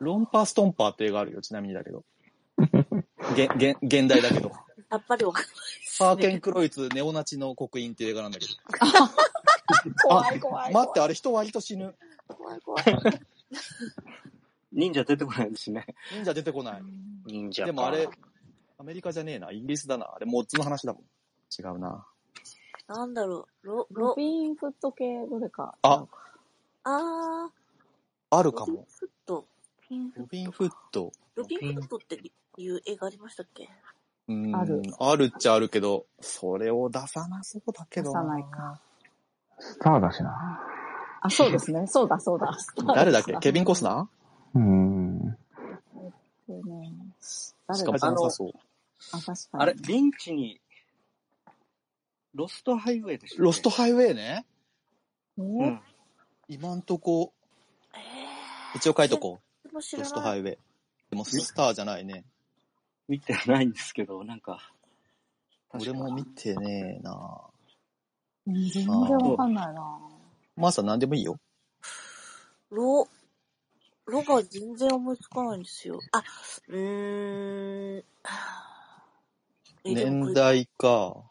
[0.01, 2.05] ロンパーストンパーって映画あるよ、ちなみにだけど。
[3.37, 4.53] げ、げ、現代だけど。
[4.91, 5.53] やっぱりわかんない。
[5.99, 8.53] パーケン・クロイツ、ネオナチの刻印っていう映画なんだけど。
[10.05, 10.73] 怖い怖い。
[10.73, 11.95] 待って、あれ人割と死ぬ。
[12.29, 12.85] 怖い怖い。
[14.73, 15.87] 忍者出てこないですね。
[16.13, 16.83] 忍者出てこない。
[17.27, 17.67] 忍者か。
[17.67, 18.09] でもあれ、
[18.79, 19.51] アメリカじゃねえな。
[19.51, 20.07] イギリスだな。
[20.15, 21.03] あれ、モッツの話だもん。
[21.59, 22.07] 違うな。
[22.87, 23.67] なんだろう。
[23.67, 25.75] ロ、ロロ、ビンフット系どれか。
[25.83, 26.07] あ、
[26.85, 27.51] あ
[28.31, 28.87] あるー、ロビンかも。
[28.99, 29.47] フット。
[29.91, 31.13] ロビン・フット。
[31.35, 32.21] ロビンフットって
[32.59, 33.69] いう映画ありましたっけ？
[34.29, 34.83] うーんある。
[35.01, 38.81] あるっちゃあるけど、それを出さなそうだけど出さないか。
[39.59, 40.61] スターだしな。
[41.21, 41.87] あ、そうですね。
[41.87, 42.57] そうだそうだ。
[42.95, 43.37] 誰だっけ？
[43.39, 44.09] ケビン・コスナ
[44.55, 45.19] うーん。
[46.49, 46.93] ーね。
[47.21, 48.53] ー誰だしかもじゃなさそう。
[49.13, 49.63] あ、確かに。
[49.63, 50.61] あれ、リンチに、
[52.35, 53.43] ロストハイウェイでしたっけ？
[53.43, 54.47] ロストハイウェイね。
[55.39, 55.81] えうん。
[56.49, 57.33] 今んとこ、
[57.95, 57.99] え
[58.77, 59.48] 一応書いとこう。
[59.65, 59.83] ロらない。
[59.83, 60.59] ストハイウェイ。
[61.11, 62.25] でもスターじゃないね。
[63.09, 64.73] 見てないんですけど、なんか、
[65.73, 67.41] 俺も見てねえな
[68.47, 69.99] うん全然わかんないな
[70.57, 71.39] マーサ何でもいいよ。
[72.71, 73.09] ロ、
[74.07, 76.01] ロが全然思いつかないんですよ。
[76.13, 76.23] あ、
[76.69, 78.05] うーん。
[79.85, 81.23] 年代か、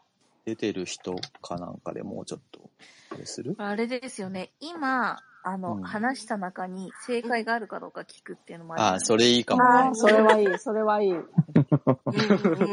[0.44, 2.70] 出てる人かなんかでもうちょっと、
[3.10, 3.54] あれする？
[3.58, 4.50] あれですよね。
[4.60, 9.94] 今、あの、うん話した中に正解があるかどうか聞くっていうのもありああ、ますそれいいかもねああ、。
[9.94, 11.12] それはいい、それはいい。
[11.12, 11.24] うんう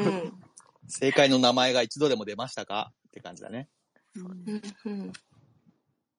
[0.09, 0.33] ん
[0.87, 2.91] 正解の名前が一度でも出ましたか？
[3.07, 3.69] って感じだね。
[4.15, 5.13] うんうん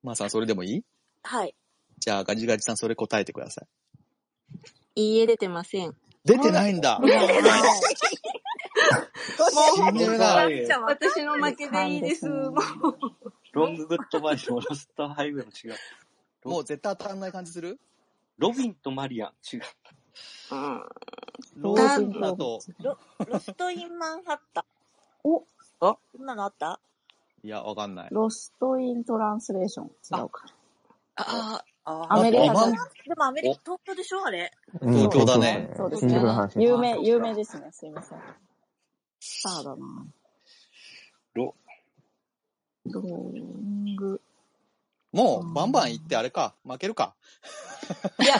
[0.02, 0.84] マーさん、それでもいい？
[1.22, 1.54] はい。
[2.00, 3.62] じゃあ、ガジガジさん、それ答えてくださ
[4.96, 5.02] い。
[5.02, 5.94] いいえ、出てません。
[6.24, 7.10] 出てないんだもう
[9.76, 10.48] 死んでるな。
[10.86, 12.26] 私の負けでいいです。
[12.28, 12.54] もう
[13.52, 15.76] ロンググッドバイもロストハイウェイも違う。
[16.46, 17.78] もう絶対当たらない感じする？
[18.38, 19.62] ロビンとマリアン、違う。
[20.52, 20.82] うん
[21.56, 24.64] ローズンだと、ロ、ロストインマンハッタン。
[25.24, 25.42] お
[25.80, 25.96] あ？
[26.14, 26.80] そんなのあった？
[27.42, 28.08] いや、わかんない。
[28.12, 29.86] ロストイントランスレーション。
[29.86, 30.44] 違うか。
[31.16, 34.26] ああアメリカでもアメリカ、東京でしょ？
[34.26, 34.50] あれ。
[34.80, 36.58] うん東京だねそうですね話。。
[36.58, 37.68] 有名、有名ですね。
[37.72, 38.18] すいません。
[39.20, 40.06] スターだな
[41.34, 41.54] ロ、
[42.86, 44.20] ロング。
[45.12, 47.14] もう、バンバン行ってあれか、負けるか。
[48.20, 48.34] いや、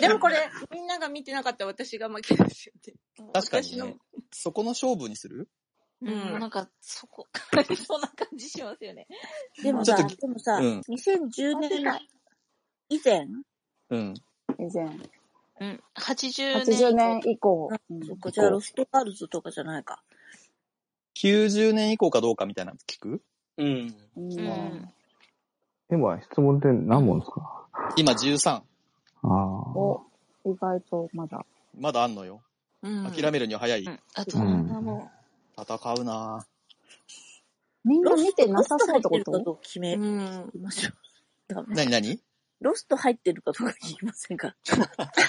[0.00, 2.94] でもこれ、みんなが見てなかったら私が負けですよね。
[3.32, 3.96] 確かに私のね。
[4.32, 5.48] そこの勝負にする？
[6.02, 7.26] ううんん、なんか、そこ、
[7.86, 9.06] そんな感じしますよね。
[9.62, 12.00] でもさでもさ、うん2010年
[12.90, 13.26] 以前、
[13.90, 14.14] うん。
[14.58, 14.84] 以前。
[15.58, 15.82] うん。
[15.94, 16.76] 80年。
[16.78, 17.70] 80年以降。
[17.88, 20.02] うんそっか、じゃあロストガールズとかじゃないか。
[21.14, 23.22] 90年以降かどうかみたいなの聞く？
[23.56, 23.96] うん。
[24.16, 24.92] うんうん。
[25.90, 27.66] 今、質問って何問ですか？
[27.96, 28.50] 今13。
[28.50, 28.62] あ
[29.22, 29.28] あ。
[29.28, 30.02] お、
[30.44, 31.44] 意外とまだ。
[31.78, 32.42] まだあんのよ。
[32.82, 33.82] うん諦めるには早い。
[33.82, 35.10] うんあと、うんあの、
[35.56, 36.46] 戦うな
[37.84, 40.50] みんな見てなさそうってこロスト入ってるかどとうか決めうん。
[40.60, 40.94] ましょう。
[41.54, 42.20] ダメなになにい
[42.60, 44.54] ロスト入ってるかどうか聞きませんか？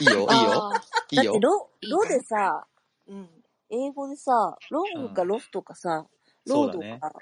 [0.02, 0.28] いよ、いいよ。
[0.30, 1.40] あーいいよだって。
[1.40, 2.66] ロ、ロでさ、
[3.08, 3.30] うん。
[3.70, 6.08] 英語でさ、ロングかロストかさ、
[6.48, 7.14] ロードそうだねか、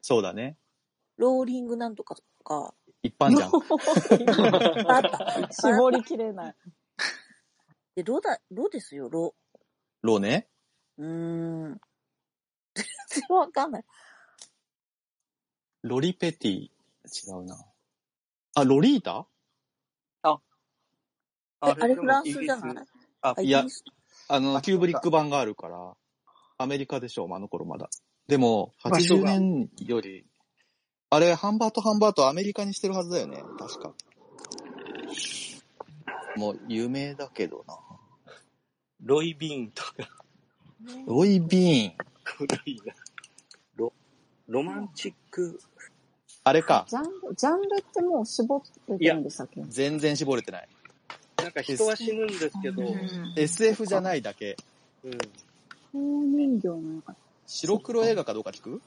[0.00, 0.56] そうだね。
[1.18, 3.50] ローリングなんとかとか、一般じゃん。
[4.90, 5.52] あった。
[5.52, 6.56] 絞りきれない。
[7.96, 9.34] で、ロだ、ロですよ、ロ。
[10.02, 10.48] ローね。
[10.98, 11.06] うー
[11.68, 11.80] ん。
[12.74, 12.84] 全
[13.28, 13.84] 然わかんない。
[15.82, 16.52] ロリペティ。
[16.52, 16.70] 違
[17.40, 17.56] うな。
[18.54, 19.26] あ、ロリータ？
[21.62, 22.86] え、あれフランスじゃない？
[23.20, 23.84] ああ、いやイギリス？
[24.28, 25.94] あの、キューブリック版があるから、
[26.56, 27.90] アメリカでしょう、あの頃まだ。
[28.28, 30.26] でも、80場所が年より、
[31.12, 33.92] あれ、ハンバートハンバートアメリカにしてるはずだよね、確か。
[36.36, 37.76] もう、有名だけどな。
[39.02, 39.92] ロイ・ビーンとか、
[41.06, 41.92] ロイ・ビーン。
[42.22, 42.94] 古いな。
[43.76, 43.92] ロ、
[44.46, 45.58] ロマンチック、
[46.44, 46.86] あれか。
[46.88, 49.62] ジャンル、ジャンルってもう絞れてるんでしたっけ？
[49.68, 50.68] 全然絞れてない。
[51.38, 52.94] なんか人は死ぬんですけど、ううん。
[52.94, 54.56] ん SF じゃないだけ。
[55.02, 58.80] 高人形の中白黒映画かどうか聞く？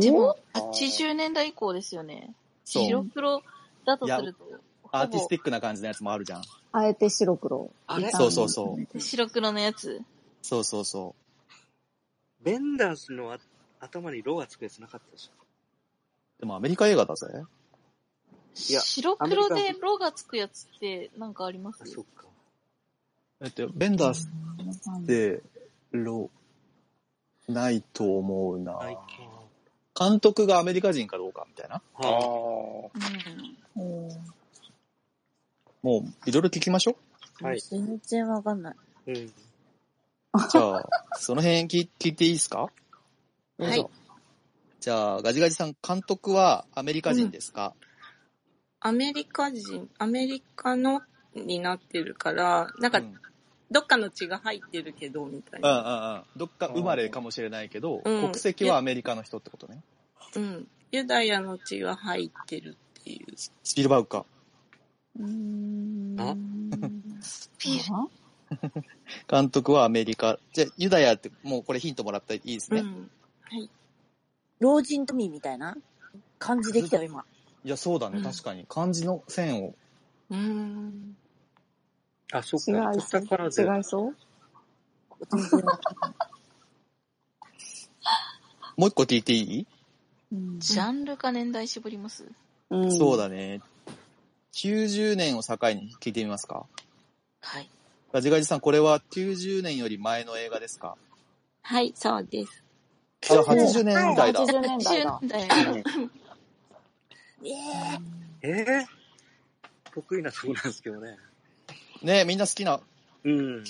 [0.00, 2.34] でも、あー80年代以降ですよね。
[2.64, 3.42] そう白黒
[3.84, 4.44] だとすると、
[4.92, 6.42] アーティスティックな感じのやつもあるじゃん。
[6.72, 7.70] あえて白黒。
[7.86, 8.10] あれ？
[8.10, 10.02] そうそうそう白黒のやつ。
[10.42, 11.14] そうそうそ
[12.42, 13.38] ベンダースのあ
[13.80, 16.40] 頭にロがつくやつなかったですう。
[16.40, 17.26] でもアメリカ映画だぜ。
[18.68, 21.82] いや白黒でロがつくやつってなんかあります？
[21.82, 22.26] あ、そっか。
[23.38, 24.30] だって、ベンダース
[25.02, 25.42] って、
[25.90, 26.30] ロ、
[27.48, 28.78] ないと思うな。
[28.80, 28.96] 愛
[29.98, 31.80] 監督がアメリカ人かどうかみたいな。
[32.00, 32.10] 犬。
[32.10, 32.90] は
[33.76, 33.82] うん。
[33.82, 34.18] おー
[35.82, 36.96] もう、いろいろ聞きましょ
[37.40, 38.74] はい全然わかんない。
[38.74, 38.80] あ。
[39.06, 39.14] うん。
[39.14, 39.18] う。
[40.50, 42.68] じゃあ、その辺聞聞いていいですか？
[43.58, 43.86] はい。
[44.80, 47.74] じゃあ、ガジガジさん、監督はアメリカ人ですか、
[48.80, 51.02] アメリカ人、アメリカの
[51.34, 53.14] になってるから、なんかうん、
[53.70, 56.24] どっかの血が入ってるけど、みたいうんうんな。
[56.34, 56.38] うん。
[56.38, 59.82] どっか生まれかもしれないけど、うん国籍はアメリカの人ってことね。
[60.36, 60.68] うん。
[60.92, 63.26] ユダヤの血が入ってるっていう。
[63.36, 64.24] スピルバーグか。
[65.18, 66.16] うーん。
[66.20, 66.36] あ
[67.58, 68.06] ピあ
[69.28, 70.38] 監督はアメリカ。
[70.52, 72.80] じゃあ、ユダヤって、もうこれヒントもらったらいいですね。
[72.80, 73.10] うん。
[73.42, 73.68] はい。
[74.60, 75.76] 老人富みたいな？
[76.38, 77.24] 感じできたよ、今。
[77.64, 78.64] いや、そうだね、うん確かに。
[78.68, 79.74] 漢字の線を。
[80.30, 81.16] うーん。
[82.32, 82.92] あ、そっ違か。
[82.92, 83.64] いそ下からで。
[83.64, 83.76] う。
[83.76, 84.16] 違いそう。
[88.76, 89.66] もう一個聞いていい、
[90.32, 92.26] うんジャンルか年代絞ります
[92.70, 93.60] うんそうだね。
[94.52, 96.66] 90年を境に聞いてみますか？
[97.40, 97.70] はい。
[98.12, 100.96] ガジガジさん、これは90年より前の映画ですか？
[101.62, 102.62] はい、そうです。
[103.22, 104.40] じゃあ80年代だ。
[104.44, 105.18] 80年代だ。
[105.20, 106.10] 80年代
[108.42, 108.86] ええー、
[109.94, 111.16] 得意なとこなんですけどね。
[112.02, 112.80] ねみんな好きな。
[113.24, 113.64] うん。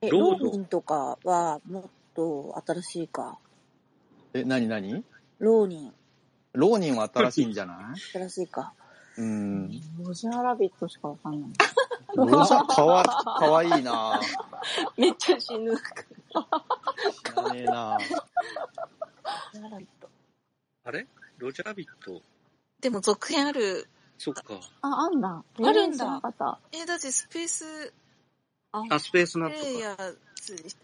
[0.00, 3.38] え、ローニンとかはもっと新しいか。
[4.32, 5.04] え、なになに？
[5.38, 5.94] ローニン、
[6.52, 8.00] 浪人は新しいんじゃない？
[8.00, 8.72] 新しいか。
[9.16, 9.70] うん。
[10.02, 11.50] ロジャーラビットしかわかんない。
[12.14, 14.20] ロジャーかわ、かわいいな
[14.96, 15.76] めっちゃ死ぬ。
[15.76, 15.82] 知
[17.34, 17.98] らねえな
[20.84, 21.06] あれ？
[21.38, 22.22] ロジャーラビット？
[22.80, 23.88] でも続編ある。
[24.18, 24.42] そっか。
[24.82, 25.44] あ、あんだ。
[25.62, 26.58] あるんだ知らなかった。
[26.72, 27.92] え、だってスペース、
[28.72, 29.62] ああ、スペースなんとか。
[29.64, 30.76] プレイヤーズでし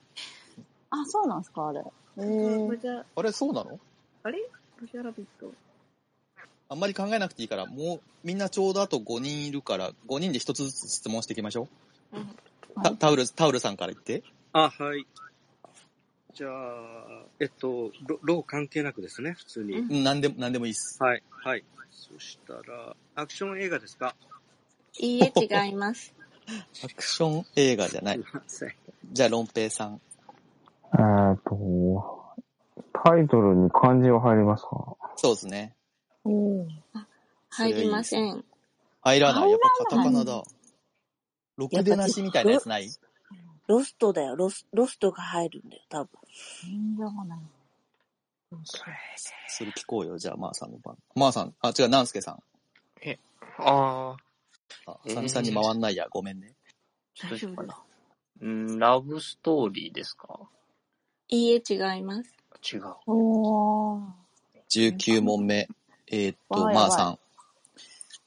[0.91, 1.83] あ、そうなんすか、あれ。
[2.17, 3.79] えー、じゃあれ、そうなの？
[4.23, 4.39] あれ？
[4.81, 5.53] ロジャーラビット。
[6.69, 11.69] あんまり考えなくていいから、もう、みんなちょうどあと5人いるから、5人で1つずつ質問していきましょ
[12.13, 12.83] う。
[12.83, 14.23] たタウル、タウルさんから言って。
[14.53, 15.07] あ、はい。
[16.35, 19.79] じゃあ、えっと、ロロー関係なくですね、普通に。
[19.79, 21.03] うん、なんでも、なんでもいいっす。
[21.03, 21.65] はい、はい。
[21.91, 24.17] そしたら、アクション映画ですか？
[24.99, 26.13] いいえ、違います。
[26.85, 28.25] アクション映画じゃない。
[28.47, 28.75] せん。
[29.13, 30.01] じゃあ、ロンペイさん。
[30.93, 32.25] えーっと、
[33.05, 34.97] タイトルに漢字は入りますか？
[35.17, 35.75] そうですね。
[37.51, 38.45] 入りません。
[39.03, 39.51] 入らない。
[39.51, 40.43] やっぱカタカナだや。
[41.57, 42.89] ろくでなしみたいなやつない？
[43.67, 46.11] ロストだよ、ロス、ロストが入るんだよ、多分。
[46.65, 47.39] 人形がない。
[49.49, 50.19] それ聞こうよ。
[50.19, 50.97] じゃあ、まーさんの番。
[51.15, 52.43] まーさん、あ、違う、なんすけさん。
[53.59, 54.17] あ
[54.87, 56.09] あ、さみさんに回んないや。
[56.11, 56.55] ごめんね。
[57.23, 57.79] 大丈夫かな。
[58.41, 60.41] うん、ラブストーリーですか？
[61.29, 62.35] いいえ、違います。
[62.75, 62.95] 違う。
[63.07, 64.03] おー。
[64.71, 65.69] 19問目。
[66.09, 67.19] えーっと、まーさん。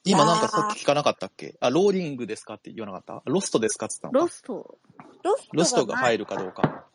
[0.07, 1.55] 今なんかさっき聞かなかったっけ？
[1.59, 3.29] あ、ローリングですかって言わなかった？
[3.29, 4.25] ロストですかって言ったのか？
[4.25, 4.77] ロスト
[5.23, 6.19] ロストロストが入る。
[6.19, 6.85] るかどうか。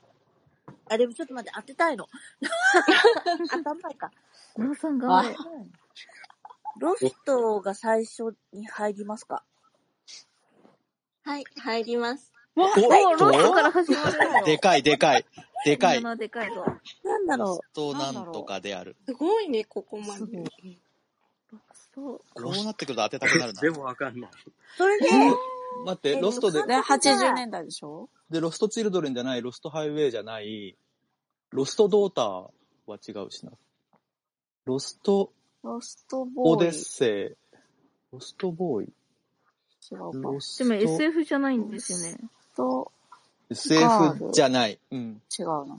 [0.88, 2.06] あ、でもちょっと待って、当てたいの。
[3.50, 4.10] 当たんないか。
[4.56, 5.24] ローさんあ
[6.78, 9.44] ロストが最初に入りますか？
[11.24, 12.32] はい、入ります。
[12.56, 15.24] おはいっとロストから始まるのでかい、でかい、
[15.64, 16.02] でかい。
[16.18, 16.64] でかいぞ。
[17.04, 18.96] なんだろとなんとかである。
[19.06, 20.24] すごいね、ここまで。
[21.94, 22.20] そう。
[22.34, 23.60] こうなってくると当てたくなるな。
[23.62, 24.30] でもわかんない。
[24.76, 25.08] それで、
[25.84, 28.08] 待って、ロストで、で、80年代でしょ？
[28.30, 30.76] で、ロストチルドレンじゃない、ロストハイウェイじゃない、
[31.50, 32.50] ロストドーター
[32.86, 33.52] は違うしな。
[34.64, 36.52] ロストロストボーイ。
[36.52, 37.58] オデッセイ、
[38.12, 38.92] ロストボーイ、
[39.90, 40.18] 違うか。
[40.30, 42.18] ロスでも SF じゃないんですよね。
[42.56, 42.92] と、
[43.50, 44.78] SF じゃない。
[44.90, 45.22] うん。
[45.38, 45.76] 違うな。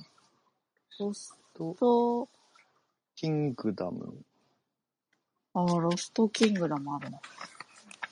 [0.99, 2.28] ロスト、
[3.15, 4.15] キングダム。
[5.54, 7.20] あー、ロストキングダムあるな。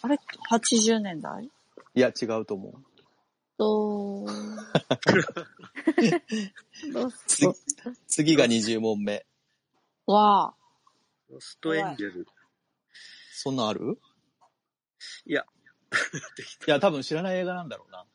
[0.02, 1.50] あれ ?80 年代？
[1.96, 2.74] いや、違うと思う。
[3.58, 4.26] と、
[6.94, 7.54] ロス次
[8.08, 9.26] 次が20問目。
[10.08, 10.56] トは、
[11.30, 12.28] ロストエンジェル。
[13.34, 14.00] そんなんある？
[15.26, 15.46] いや。
[16.68, 18.06] いや、多分知らない映画なんだろうな。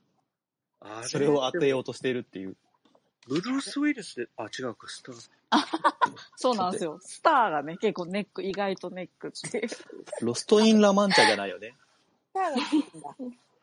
[0.80, 2.56] あれそれを当てようとしているっていう。
[3.28, 5.30] ブルース・ウィルスで、あ、違うか、スター。
[6.36, 6.98] そうなんですよ。
[7.00, 9.68] スターがね、結構ネック、意外とネックっていう。
[10.22, 11.74] ロスト・イン・ラ・マンチャじゃないよね。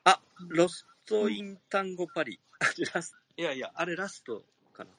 [0.03, 2.39] あ、ロスト・イン・タンゴ・パリ。
[2.59, 4.91] あラスいやいや、あれラストかな。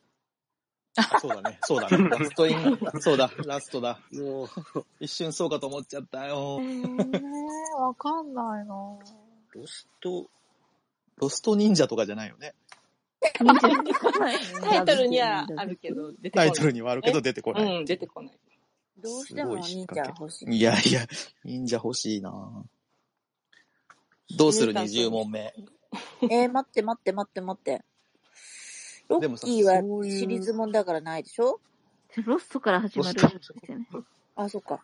[0.96, 1.58] あそうだね。
[1.62, 2.08] そうだね。
[2.08, 4.00] ラスト・イン、そうだ、ラストだ。
[4.12, 4.48] もう、
[5.00, 6.58] 一瞬そうかと思っちゃったよ。
[6.60, 10.28] えー、わかんないなロスト、
[11.16, 12.54] ロスト忍者とかじゃないよね。
[14.62, 16.48] タイトルにはあるけど、出てこない。
[16.48, 17.78] タイトルにはあるけど出てこない。
[17.78, 18.32] うん、出てこない。
[18.98, 20.56] どうしても忍者欲しい。
[20.56, 21.06] いやいや、
[21.44, 22.64] 忍者欲しいな
[24.36, 25.54] どうする ?20 問目。
[26.22, 27.84] えー、待って待って待って待って。
[29.08, 31.60] でもさロッキーはそういうシリーズもんだからないでしょ？
[32.24, 33.86] ロストから始まるやつですよね。
[34.36, 34.82] あ、そっか。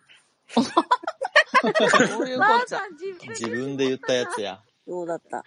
[0.48, 2.80] そういうこっちゃ。
[3.30, 4.62] 自分で言ったやつや。
[4.86, 5.44] そうだった？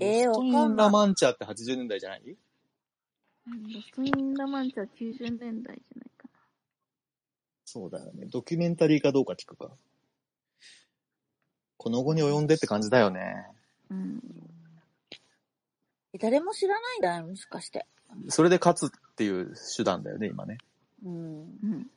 [0.00, 0.86] えー、ロスト・イン・わかんない。
[0.86, 2.36] ラ・マンチャって80年代じゃない？
[3.46, 6.28] うんロストインラマンチャは90年代じゃないか
[7.64, 8.26] そうだよね。
[8.26, 9.70] ドキュメンタリーかどうか聞くか。
[11.76, 13.20] この後に及んでって感じだよね。
[13.88, 13.96] な。
[13.96, 14.20] うん。
[16.12, 17.86] え誰も知らないんだよ、もしかして。
[18.28, 20.58] それで勝つっていう手段だよね、今ね。
[21.04, 21.40] うん。
[21.62, 21.90] うん。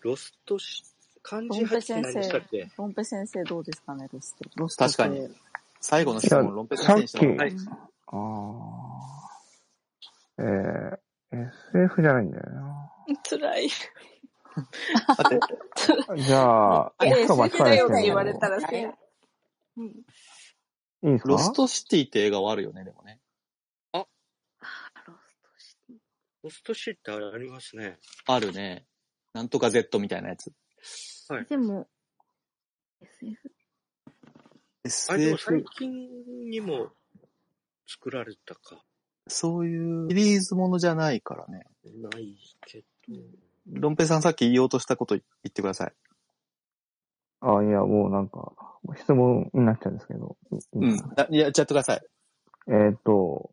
[0.00, 0.82] ロストし、
[1.22, 1.88] 漢字入ってでし
[2.30, 4.44] たっ生け、ロンペ先生どうですかね、ロスト。
[4.56, 5.28] ロスト確かに。
[5.80, 7.52] 最後の質問、ロンペ先さっき生にしても、はい。
[8.06, 10.40] あー。
[10.40, 12.90] えー、SF じゃないんだよな。
[13.28, 13.68] 辛い。
[13.68, 18.68] じゃあ、SF だよって言われたらさ、
[19.76, 19.86] うん。
[19.86, 19.94] いい
[21.12, 21.28] ですか？
[21.28, 23.20] ロストシティって映画はあるよね、でもね。
[23.92, 24.06] あ
[26.42, 27.98] ポスト C ってありますね。
[28.26, 28.86] あるね。
[29.32, 30.52] なんとか Z みたいなやつ。
[31.28, 31.46] はい。
[31.46, 31.88] でも、
[33.00, 33.50] SF?
[35.08, 36.08] あれでも SF 最、近
[36.50, 36.90] にも
[37.86, 38.82] 作られたか。
[39.26, 41.66] そういうシリーズものじゃないからね。
[41.84, 42.36] ない
[42.66, 43.14] けど。
[43.70, 45.92] ロンペイさんさっき言おうとしたこと言ってください。
[47.40, 48.52] あ、いや、もうなんか、
[48.96, 50.36] 質問になっちゃうんですけど。
[50.52, 50.98] いいうん。
[51.16, 52.02] あいや、やっちゃってください。
[52.68, 53.50] えーっと、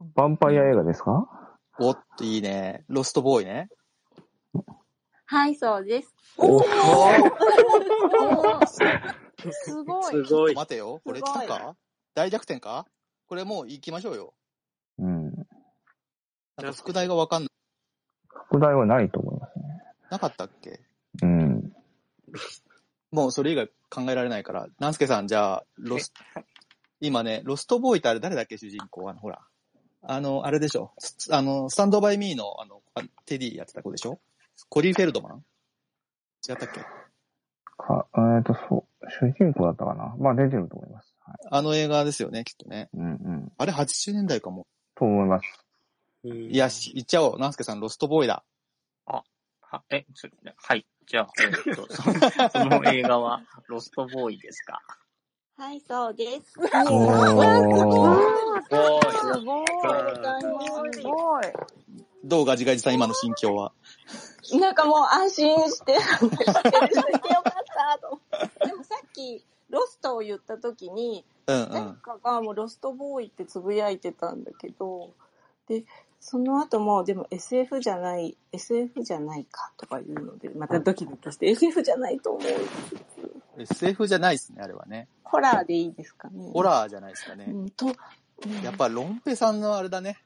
[0.00, 1.28] ヴァンパイア映画ですか？
[1.78, 2.84] おっと、いいね。
[2.88, 3.68] ロストボーイね。
[5.26, 6.12] はい、そうです。
[6.38, 6.60] お
[9.50, 10.12] すごい。
[10.26, 10.54] すごい。
[10.54, 11.00] 待てよ。
[11.04, 11.76] これ来たか？
[12.14, 12.86] 大逆転か？
[13.26, 14.34] これもう行きましょうよ。
[14.98, 15.32] うん。
[16.56, 17.50] なんか副題がわかんない。
[18.28, 19.64] 副題はないと思いますね。
[20.10, 20.80] なかったっけ？
[21.22, 21.72] うん。
[23.10, 24.66] もうそれ以外考えられないから。
[24.78, 26.12] ナンスケさん、じゃあ、ロス、
[27.00, 29.08] 今ね、ロストボーイってあれ誰だっけ主人公？
[29.08, 29.40] あの、ほら。
[30.02, 30.92] あの、あれでしょ。
[30.98, 34.20] スあの、スタンドバイミーの、あの、あテディやってた子でしょ？
[34.68, 35.44] コリー・フェルドマン？
[36.48, 36.80] 違ったっけ？
[37.76, 38.87] か、えーっと、そう、
[39.20, 40.14] 主人公だったかな？
[40.18, 41.14] まあ出てると思います。
[41.24, 41.36] はい。
[41.50, 42.88] あの映画ですよね、きっとね。
[42.94, 43.52] うんうん。
[43.56, 44.66] あれ80年代かも。
[44.94, 45.44] と思います。
[46.24, 47.38] いいや、し言っちゃおう。
[47.38, 48.44] ナンスケさん、ロストボーイだ。
[49.70, 50.86] は、え、そはい。
[51.06, 52.02] じゃあ、えーっと、そ
[52.58, 54.80] その映画は、ロストボーイですか？
[55.58, 56.54] はい、そうです。
[56.58, 56.66] おー。
[56.66, 56.72] す
[58.74, 59.02] ごい。
[59.04, 59.08] す
[59.44, 59.62] ご
[60.86, 60.94] い。
[60.94, 61.42] すごい。
[62.24, 63.72] どうガジガジさん、今の心境は？
[64.58, 66.72] なんかもう安心して、してよかった
[68.00, 68.17] と
[69.18, 71.94] き、ロストを言った時に、うんう誰ん。
[71.96, 75.12] かがもうロストボーイってつぶやいてたんだけど、
[75.68, 75.84] で、
[76.20, 83.62] その後も、でも SF じゃない、SF じゃないかとか言うので、またドキドキして、SF じゃないと思う。
[83.62, 85.08] SF じゃないですね、あれはね。
[85.22, 86.50] ホラーでいいですかね。
[86.52, 87.46] ホラーじゃないですかね。
[87.48, 87.86] うん、と、
[88.62, 90.18] やっぱロンペさんのあれだね。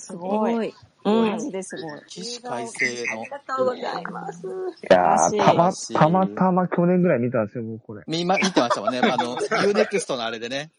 [0.00, 0.74] すごい。
[1.02, 2.02] うんマジですごい。
[2.08, 3.30] 起死回生のあり。
[3.30, 4.46] がとうございます。
[4.46, 4.50] い
[4.90, 8.02] やー、たま、たまたま去年ぐらい見たんですよ、僕これ。
[8.06, 9.00] み、ま、見てましたもんね。
[9.00, 10.70] あの、UNEXT のあれでね。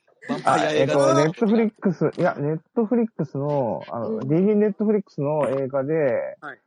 [0.46, 5.94] あ、えっ、と、ネットフリックス、いや、ネットフリックスの、あの、うん DD ネットフリックスの映画で、
[6.42, 6.60] はい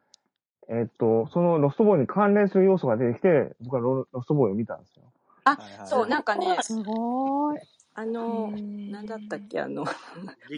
[0.69, 5.03] えっ、と、そのロストボーイに関連する要素が出てきて、僕はロロストボーイを見たんですよ。
[5.45, 7.59] あはいはい、そう、なんかね、すごい。
[7.95, 9.85] あの、なんだったっけ、あの、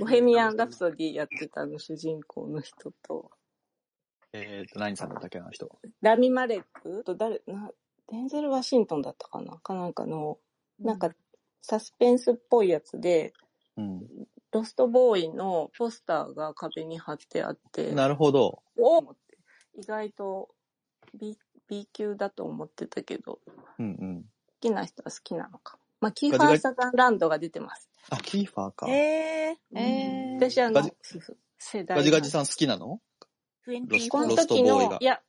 [0.00, 3.30] ボヘミアン・ラプソディやってたあの主人公の人と、
[4.32, 5.70] えっと、何さんだったっけな、あの人？
[6.00, 7.04] ラミ・マレック？
[7.04, 7.70] と誰、な、
[8.08, 9.58] デンゼル・ワシントンだったかな？
[9.58, 10.38] かなんかの、
[10.80, 11.10] なんか、
[11.62, 13.32] サスペンスっぽいやつで、
[13.76, 14.06] うん。
[14.52, 18.62] ロストボーイのポスターが壁に貼ってあって、なるほど。
[18.78, 20.48] お意外と
[21.12, 21.36] B,
[21.68, 23.40] B 級だと思ってたけど、
[23.78, 24.22] うんうん。
[24.22, 24.28] 好
[24.60, 25.78] きな人は好きなのか。
[26.00, 27.88] まあ、キーファー・サザンランドが出てます。
[28.10, 28.86] あ、キーファーか。
[28.88, 30.82] えー、えー、私あの
[31.58, 33.00] 世代ガジガジさん好きなの？
[33.66, 35.20] ロスこの時のいや、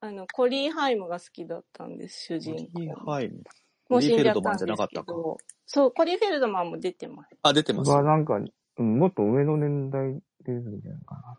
[0.00, 3.00] あの、コリー・ハイムが好きだったんです、主人キー公。
[3.00, 3.42] ファイム。
[3.88, 5.06] もう死んコリーフェルドマンじゃったんですじゃなかったか。
[5.06, 7.36] けど、そう、コリー・フェルドマンも出てます。
[7.42, 7.88] あ、出てます。
[7.88, 11.38] 僕はなんか、うんもっと上の年代で出るんじゃないかな。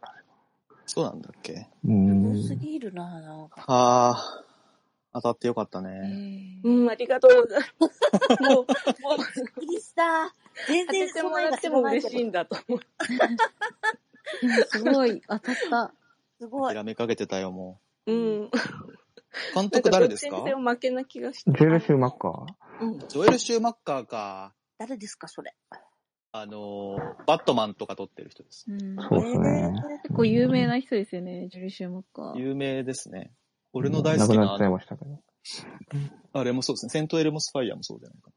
[0.86, 1.68] そうなんだっけ。
[1.86, 2.32] うーん。
[2.40, 3.64] 多すぎるな、なんか。
[3.68, 4.44] ああ、
[5.22, 6.60] 当たってよかったね。
[6.64, 8.44] うん、ありがとうございます。
[8.44, 10.34] もう、もう、びっくりした。
[10.68, 12.82] 全当然ててもらっても嬉しいんだと思う。
[14.42, 15.94] で もすごい、当たった。
[16.40, 16.74] すごい。
[16.74, 18.44] 諦めかけてたよ、もうん。
[18.46, 18.52] う。
[19.54, 20.38] 監督誰ですか？
[20.38, 21.52] なんどっちにせよ負けな気がして。
[21.52, 22.46] ジェル・シューマッカー
[22.82, 23.00] うん。
[23.00, 24.54] ジョエル・シューマッカーか。
[24.78, 25.54] 誰ですか、それ？
[26.34, 28.66] あのー、バットマンとか撮ってる人です。
[28.70, 29.74] うん、そうですね。
[30.04, 32.38] 結構有名な人ですよね、ジュリー・シューマッカー。
[32.38, 33.32] 有名ですね。
[33.74, 35.20] 俺の大好きな亡くなっちゃいましたけど。
[36.34, 36.90] あれもそうですね。
[36.90, 38.32] セントエルモスファイアもそうじゃないか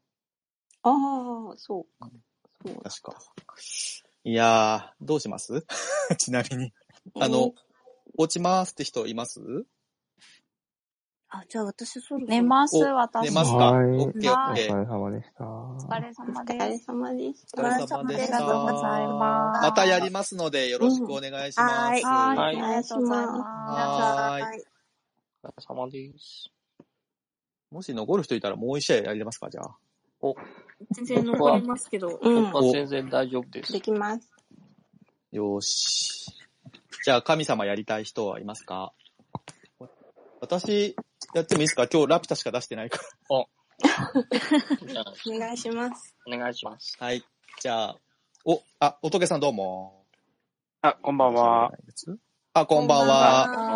[0.83, 0.89] あ
[1.53, 2.09] あ、そうか。
[2.63, 2.81] そうな。
[2.89, 3.15] 確か。
[4.23, 5.65] いやー、どうします？
[6.17, 6.73] ちなみに。
[7.19, 7.53] あの、
[8.17, 9.39] 落ちますって人います？
[11.33, 12.27] あ、じゃあ私そろそろ。
[12.27, 13.29] 寝ます、お私。
[13.29, 13.57] 寝ますか？
[13.71, 14.73] はいオッケーオッケー。
[14.73, 15.45] お疲れ様でした。
[15.45, 17.63] お疲れ様おで疲れ様でしおた。
[17.63, 19.07] 疲れ様でしありがとうございた。
[19.13, 19.61] ます。
[19.63, 21.73] またやりますので、よろしくお願いします。
[21.73, 23.39] はいはい、はいありがとうございます。
[23.39, 24.63] はーい。
[25.43, 26.51] お疲れ様です。
[27.71, 29.75] もし残る人いたらもう一試合やりますか、じゃあ。
[30.91, 32.19] 全然残りますけど。
[32.21, 32.71] うん。
[32.71, 33.81] 全然大丈夫ですで。
[33.81, 34.29] きます。
[35.31, 36.27] よーし。
[37.03, 38.93] じゃあ、神様やりたい人はいますか？
[40.41, 40.95] 私、
[41.33, 41.87] やってもいいですか？
[41.91, 42.99] 今日ラピュタしか出してないか
[44.85, 46.15] じゃあお願いします。
[46.27, 46.97] お願いします。
[46.99, 47.07] ら。
[47.07, 47.23] はい。
[47.59, 47.97] じゃあ、
[48.45, 50.05] お、あ、おとけさんどうも。
[50.83, 51.71] あ、こんばんは。
[52.53, 53.70] あ、こんばんは。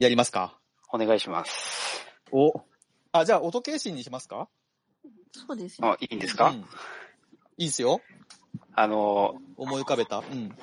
[0.00, 0.58] あやりますか？
[0.92, 2.06] お願いします。
[2.32, 2.52] お。
[3.12, 4.48] あ、じゃあ、音形心にしますか？
[5.32, 6.64] そうですあ、いいんですか、うん
[7.58, 8.00] いいですよ。
[8.74, 10.18] あの、思い浮かべた。
[10.18, 10.56] うん。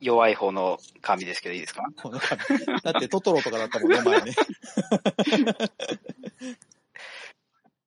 [0.00, 1.84] 弱い方の紙ですけどいいですか？
[2.02, 2.40] この紙。
[2.82, 4.32] だってトトロとかだったもんね、前ね。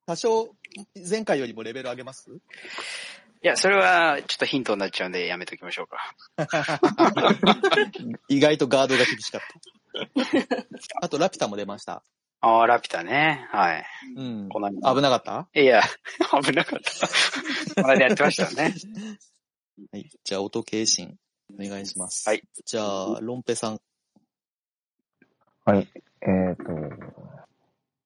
[0.06, 0.56] 多少、
[1.08, 2.30] 前回よりもレベル上げます？
[2.32, 6.14] いや、それはちょっとヒントになっちゃうんでやめときましょうか。
[8.28, 9.46] 意外とガードが厳しかった。
[11.02, 12.02] あと、ラピュタも出ました。
[12.42, 13.46] ああ、ラピュタね。
[13.50, 13.84] はい。
[14.16, 14.48] うん。
[14.48, 15.48] この危なかった？
[15.54, 15.82] いや、
[16.42, 17.82] 危なかった。
[17.82, 18.74] この間やってましたね。
[19.92, 20.08] はい。
[20.24, 21.16] じゃあ、音形神、
[21.58, 22.28] お願いします。
[22.28, 22.42] はい。
[22.64, 22.82] じゃ
[23.16, 23.80] あ、ロンペさん。
[25.64, 25.88] はい。
[26.22, 26.64] えっ、と、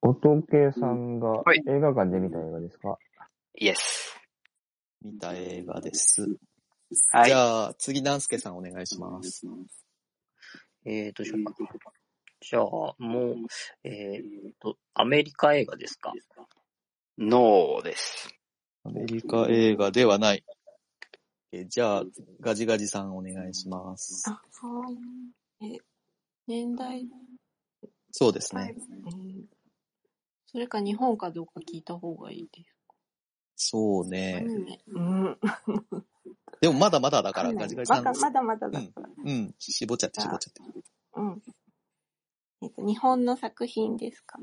[0.01, 2.97] 音系さんがはい映画館で見た映画ですか、
[3.55, 4.15] イエス。
[5.01, 6.21] 見た映画です。
[7.11, 7.33] はいじ。
[7.33, 9.45] ゃあ、次、ナンスケさんお願いします。
[10.85, 11.69] えー、どうしようかな。
[12.41, 12.95] じゃあ、も
[13.31, 13.35] う、
[13.83, 16.13] えーと、アメリカ映画ですか？
[17.17, 18.29] ノーです。
[18.83, 20.43] アメリカ映画ではない。
[21.51, 22.03] えじゃあ、
[22.39, 24.23] ガジガジさんお願いします。
[24.29, 24.91] あ、は
[25.61, 25.75] い。
[25.75, 25.79] え、
[26.47, 27.07] 年代、
[28.11, 28.75] そうですね。
[29.05, 29.49] うん
[30.47, 32.77] それか日本かどうか聞いた方がいいです。
[33.57, 34.45] そうアね。
[34.87, 35.39] うん。
[36.61, 38.03] でもまだまだだから、ガジガジさん。
[38.03, 39.09] まだまだまだから。
[39.23, 39.53] うん。
[39.59, 40.61] 絞っちゃって、絞っちゃって。
[41.15, 41.41] うん。
[42.61, 44.39] えっと、日本の作品ですか？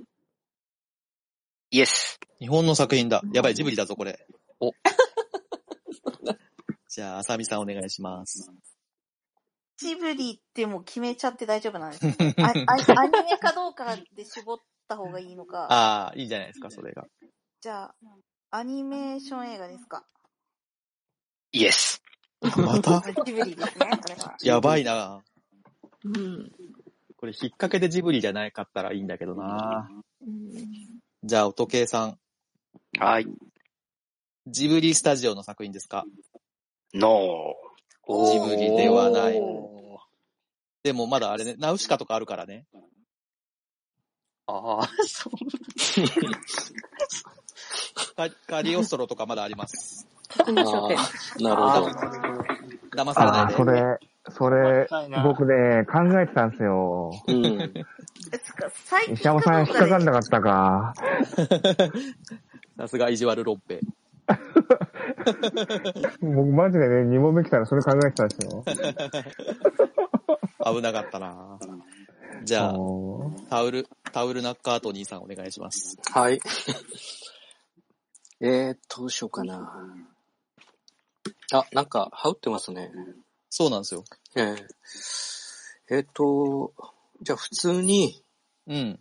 [1.71, 2.19] イエス。
[2.39, 3.23] 日本の作品だ。
[3.33, 4.27] やばい、ジブリだぞ、これ。
[4.61, 4.73] お。
[6.89, 8.51] じゃあ、あさみさんお願いします。
[9.79, 12.37] ジブリってもう決めちゃって大丈夫なんですか？
[12.45, 12.51] ああ
[13.01, 15.67] アニメかどうかで絞った方がいいのか。
[15.73, 17.09] ああ、いいじゃないですか、それが。
[17.63, 17.95] じゃあ、
[18.51, 20.07] アニメーション映画ですか？
[21.53, 22.02] イエス。
[22.59, 23.03] また？
[23.25, 24.37] ジブリですね、これは。
[24.43, 25.23] やばいな。
[26.05, 26.53] うん。
[27.17, 29.89] これ、引っ掛けでジブリじゃないかったらいいんだけどな。
[30.27, 30.63] うん
[31.25, 32.19] じゃあ、音計さん。
[32.99, 33.27] はい。
[34.49, 36.05] ジブリスタジオの作品ですか？
[36.95, 37.55] ノ
[38.33, 39.41] ジブリではない。
[40.83, 42.67] でもまだあれね、ナウシカとかあるからね。
[44.49, 45.33] ああ、そう。
[48.17, 50.09] カカリオストロとかまだあります。
[50.39, 50.97] 特に書店。
[51.43, 51.87] なるほど。
[52.97, 53.57] 騙されああ、ないで。
[53.57, 53.99] それ、
[54.31, 54.87] それ
[55.25, 57.11] 僕ね、考えてたんですよ。
[57.27, 57.73] うん。
[59.13, 60.95] 石山さん引っかかんなかったか。
[62.79, 63.81] さすが意地悪ロッペ。
[66.23, 68.65] 僕マジでね、2問目来たらそれ考えてたんですよ。
[70.65, 71.59] 危なかったな
[72.45, 72.75] じゃあ、
[73.51, 75.99] タウル、タウルナッカート兄さんお願いします。
[76.13, 76.41] はい。
[78.41, 79.73] えー、どうしようかな。
[81.53, 82.91] あ、なんか、羽織ってますね。
[83.51, 84.05] そうなんですよ。
[84.37, 84.67] えー、
[85.91, 86.73] えーと、
[87.23, 88.25] じゃあ普通に
[88.67, 88.99] うん。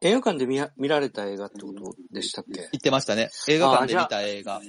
[0.00, 2.60] 映画館で見や見られた映画ってことでしたっけ？
[2.60, 3.30] 言ってましたね。
[3.48, 4.62] 映画館で見た映画。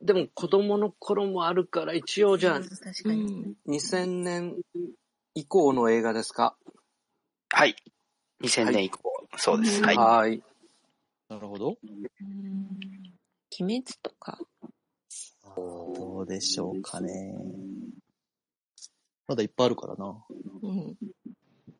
[0.00, 3.24] でも子供の頃もあるから一応じゃあ確かうに。
[3.24, 3.56] ん。
[3.66, 4.62] 2000年
[5.34, 6.56] 以降の映画ですか？
[7.50, 7.56] ー。
[7.56, 7.74] はい。
[8.42, 9.00] 2000年以降。
[9.36, 9.82] そうです。
[9.82, 9.96] はい。
[9.96, 10.40] はい。
[11.28, 11.76] なるほど。
[11.82, 12.78] うん
[13.58, 14.38] 鬼滅とか？
[15.56, 17.34] どうでしょうかね。
[19.26, 20.24] まだいっぱいあるからな。
[20.62, 20.96] うん。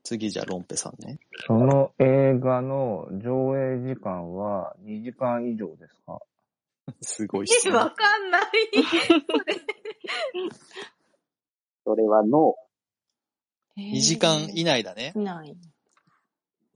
[0.02, 1.18] 次じゃあロンペさんね。
[1.46, 6.20] その映画の上映時間は2時間以上ですか？
[7.02, 8.42] すごいえ、わかんない。
[11.84, 12.54] それはノ
[13.76, 15.12] 2時間以内だね。
[15.16, 15.56] ない。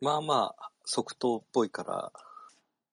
[0.00, 2.12] まあまあ、即答っぽいから。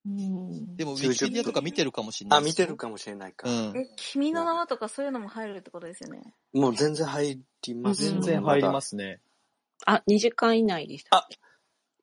[0.07, 0.75] うん。
[0.77, 2.43] でも、ウィキペディアとか見てるかもしれなあ、い。
[2.43, 3.49] 見てるかもしれないか。
[3.49, 3.77] うん。
[3.77, 6.33] え、君の名はとかそういうのも入るってことですよね？
[6.53, 9.19] もう全然入ります、全然入りますね。
[9.85, 11.17] あ、2時間以内でした。
[11.17, 11.27] あ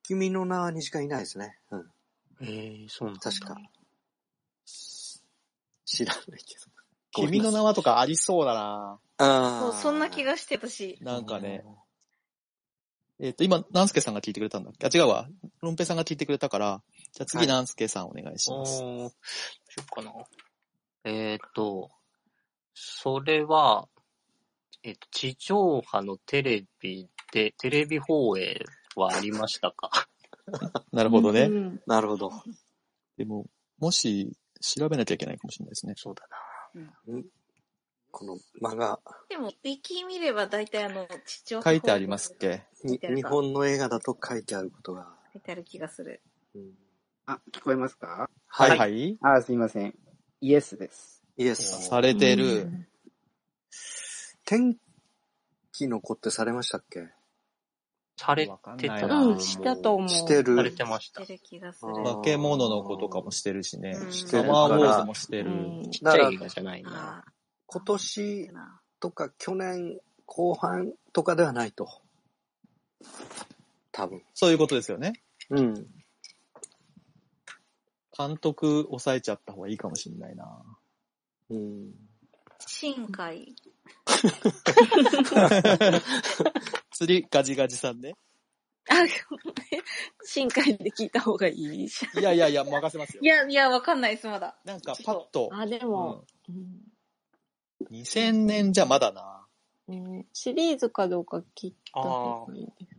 [0.02, 1.58] 君の名は2時間以内ですね。
[1.70, 1.90] うん。
[2.42, 3.56] えー、そうなんだ確か。
[5.86, 6.66] 知らないけど。
[7.26, 10.98] 君の名はとかありそうだなあそう、そんな気がして、私。
[11.00, 11.64] なんかね。
[13.20, 14.86] えっ、と、今、ナンスケさんが聞いてくれたんだっけ？
[14.86, 15.28] あ、違うわ。
[15.60, 16.82] ロンペさんが聞いてくれたから、
[17.14, 18.82] じゃあ次、はいナンスケさんお願いします。
[18.82, 19.10] おーどう
[19.70, 20.12] しようかな。
[21.04, 21.92] えっ、と、
[22.74, 23.88] それは、
[24.82, 28.64] えっ、と、地上波のテレビで、テレビ放映
[28.96, 30.08] はありましたか？
[30.90, 31.42] なるほどね。
[31.42, 32.32] うんなるほど。
[33.16, 33.46] でも、
[33.78, 35.94] もし、調べなきゃいけないかもしれないですね。
[35.96, 36.26] そうだ
[36.74, 36.90] な。
[38.10, 42.64] この漫画、でも、ウィキ見れば大体あの、父親書いてありますっけ？
[42.82, 45.16] に日本の映画だと書いてあることが。
[45.32, 46.20] 書いてある気がする。
[46.56, 46.83] うん
[47.26, 48.28] あ、聞こえますか？
[48.48, 49.18] はい、はい。
[49.22, 49.94] あ、すいません。
[50.40, 51.22] イエスです。
[51.36, 51.88] イエス。
[51.88, 52.68] されてる。
[54.44, 54.76] 天
[55.72, 57.08] 気の子ってされましたっけ？
[58.16, 60.08] されてたないなうん、したと思う。
[60.08, 60.56] してる。
[60.56, 61.22] されてました。
[61.22, 61.94] してる気がする。
[62.04, 64.06] 化け物の子とかもしてるしねう。
[64.08, 65.50] んサしてるマーウォーズもしてる。
[65.50, 67.24] うんちっちゃい映画じゃないな。
[67.26, 67.32] あ
[67.66, 68.50] 今年
[69.00, 71.88] とか去年後半とかではないと。
[73.92, 74.22] 多分。
[74.34, 75.14] そういうことですよね。
[75.48, 75.86] うん。
[78.16, 80.62] 監督抑えちゃった方がいいかもしれないな。
[81.50, 81.92] うん。
[82.66, 83.54] 深海。
[86.92, 88.14] 釣りガジガジさんね。
[88.88, 88.94] あ、
[90.24, 93.26] 深海で聞いた方がいいじいやいやいや、任せますよい。
[93.26, 94.56] や、いや、わかんないです、まだ。
[94.64, 96.66] なんかパッとあ、でも、うん
[97.90, 99.44] 2000年じゃまだな。
[99.88, 102.94] ねシリーズかどうか聞いた方がいいです。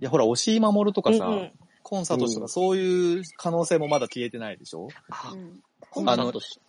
[0.00, 1.52] いや、ほら、押井守とかさ、うんうん
[1.90, 4.86] コンサートとかそういう可能性もまだ消えてないでしょ？
[5.32, 5.60] うん。
[5.90, 6.60] コンサートし、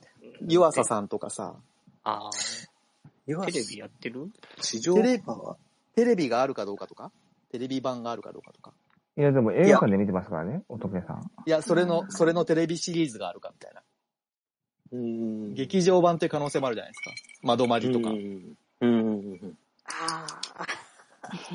[0.47, 1.53] 湯浅さんとかさ、
[2.03, 2.29] ああ、
[3.27, 4.31] テレビやってる？
[4.61, 5.57] 地上テレビ波は
[5.95, 7.11] テレビがあるかどうかとか、
[7.51, 8.73] テレビ版があるかどうかとか？
[9.15, 11.31] いや、でも映画館で見てますからね、乙女さん。
[11.45, 13.81] いや、それの、それのテレビシリーズがあるかみたいな。
[14.93, 15.53] うん。
[15.53, 17.11] 劇場版っていう可能性もあるじゃないですか。
[17.43, 18.57] 窓まりとかう、ん。
[18.81, 19.57] うん。
[19.85, 20.67] ああ。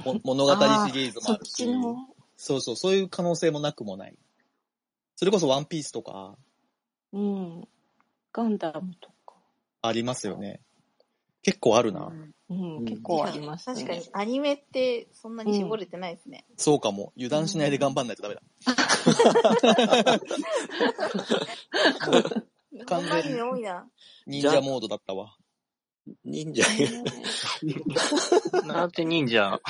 [0.04, 0.52] も 物語
[0.86, 1.96] シリーズもそっあるしち、の、
[2.36, 4.18] そうそう、そういう可能性もなくもない。
[5.16, 6.36] それこそワンピースとか
[7.12, 7.68] うん。
[8.32, 9.36] ガンダムとか。
[9.82, 10.60] ありますよね。
[11.42, 12.12] 結構あるな。
[12.48, 13.76] うん、結構ありますね。
[13.76, 16.44] 確かに、アニメってそんなに絞れてないですね。
[16.56, 17.12] そうかも。
[17.16, 18.42] 油断しないで頑張んないとダメだ。
[22.86, 23.88] 完全にメ多いな。
[24.26, 25.36] 忍者モードだったわ。
[26.24, 26.62] 忍者。
[28.66, 29.60] なんで忍者、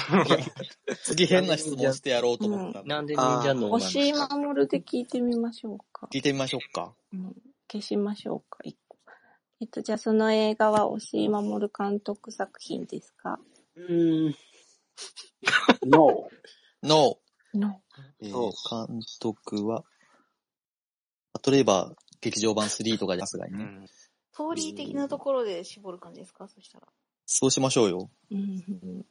[1.03, 2.95] 次変な質問してやろうと思ったんだ。
[2.97, 6.09] なんで忍者の星守で聞いてみましょうか。
[6.12, 6.95] 聞いてみましょうか。
[7.12, 7.34] うん、
[7.70, 8.99] 消しましょうか、一個。
[9.61, 13.39] えっと、じゃあその映画は押井守監督作品ですか？
[13.76, 14.34] うん。
[15.87, 16.28] No.
[16.82, 17.18] No。
[17.55, 17.80] の。
[18.20, 19.84] えー監督は、
[21.51, 23.64] 例えば、劇場版3とかでさすがにね。
[23.64, 23.87] うん。
[24.37, 26.47] ストーリー的なところで絞る感じですか？
[26.47, 26.87] そしたら。
[27.24, 28.11] そうしましょうよ。
[28.30, 29.07] うん。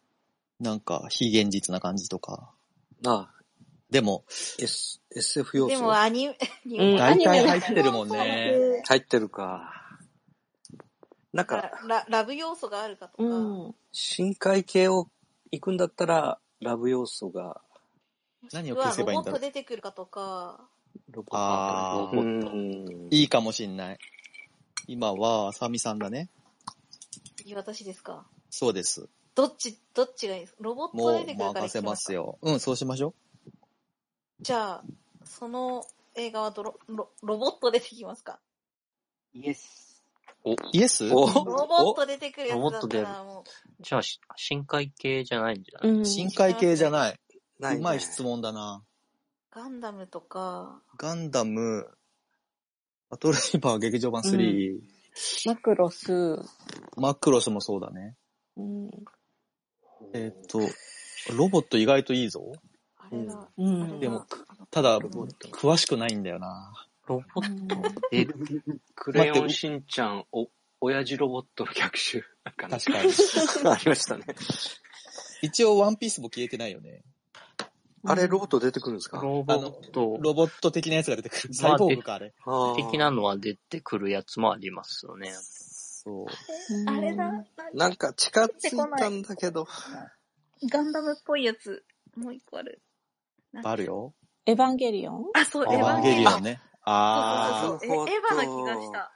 [0.60, 2.54] なんか、非現実な感じとか。
[3.08, 3.32] あ
[3.90, 4.24] でも、
[4.60, 8.84] S、SF 要素でも アニメ、うん大体入ってるもんね。
[8.86, 9.74] 入ってるか。
[11.34, 13.24] なんか、ララブ要素があるかとか。
[13.24, 13.76] うん。
[13.92, 15.10] 深海系を
[15.52, 17.62] 行くんだったら、ラブ要素が、
[18.54, 19.52] 何を消せばいいんだろうロボット。
[19.52, 20.70] 出てくるかとか。
[21.10, 22.52] ロボット。
[22.52, 23.08] ん。
[23.10, 24.00] いいかもしんない。
[24.88, 26.30] 今は、サミさんだね。
[27.44, 29.10] いい私ですかそうです。
[29.36, 30.42] どっち、どっちがいい？
[30.42, 32.40] ですかロボットもう出てくるから任せますよ。
[32.42, 32.54] よ。
[32.54, 33.14] うん、そうしましょ
[34.42, 34.84] じゃあ、
[35.24, 35.84] その
[36.16, 38.40] 映画はドロロロボット出てきますか？
[39.34, 40.04] イエス。
[40.44, 40.56] お、う。
[40.72, 41.10] イエス？
[41.12, 41.28] お？
[41.28, 43.44] ロボット出てくるやつだったロボット出るらも
[43.82, 46.06] じゃあ、し深海系じゃないんじゃない、うん。
[46.06, 47.20] 深海系じゃない。
[47.60, 48.84] ないうまい質問だな。
[48.84, 51.90] う、ガンダムとか、ガンダム、
[53.16, 54.78] バトルシーパー劇場版3、
[55.46, 56.36] マクロス。
[56.98, 58.18] マクロスもそうだね。
[58.58, 58.90] うん。
[60.14, 60.60] えーっと、
[61.34, 62.52] ロボット意外といいぞ。
[64.02, 64.26] でも、
[64.70, 66.74] ただ、詳しくないんだよな。
[67.08, 67.78] ロボット
[68.12, 68.26] え、
[68.96, 70.50] クレヨンしんちゃん、お、
[70.82, 72.22] 親父ロボットの逆襲。
[72.44, 73.14] なんかね確かに。
[73.72, 74.26] ありましたね。
[75.42, 77.06] 一応、ワンピースも消えてないよね。
[78.08, 79.18] あれ、ロボット出てくるんですか？
[79.18, 81.54] ロボットロボット的なやつが出てくる。
[81.54, 82.34] サイボーグか、あれ。
[82.76, 85.32] 的なのは出てくるやつもありますよね。
[85.34, 86.26] そう。
[86.88, 87.32] あれだ。
[87.74, 89.68] なんか近づいたんだけど。
[90.70, 91.84] ガンダムっぽいやつ、
[92.16, 92.82] もう一個ある。
[93.64, 94.14] あるよ。
[94.46, 95.26] エヴァンゲリオン？
[95.34, 96.24] あ、そう、エヴァンゲリオン。
[96.24, 96.62] ゲリオンね。
[96.84, 98.08] あそうそうそう。
[98.08, 99.12] えエヴァな気がした。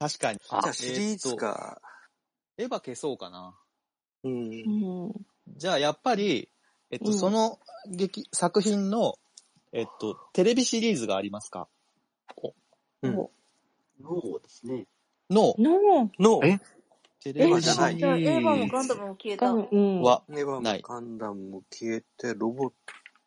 [0.00, 0.38] ー、確かに。
[0.38, 1.80] じゃあシリーズか。
[2.58, 3.58] エヴァ消そうかな。
[4.24, 4.32] うん。
[4.32, 5.12] うん。
[5.56, 6.50] じゃあ、やっぱり、
[6.94, 7.18] えっと、うん。
[7.18, 7.58] その
[7.90, 9.16] 劇、作品の、
[9.72, 11.66] えっと、テレビシリーズがありますか？
[13.02, 13.08] う。
[13.08, 13.14] ん。
[14.00, 14.86] ノーですね。
[15.28, 16.60] の、の、の、ええ、
[17.20, 19.50] テレビシリじゃあエヴァもーガンダムも消えた。
[19.50, 19.98] うん。
[20.00, 22.72] ズは、エヴァないもガンダムも消えて、ロボッ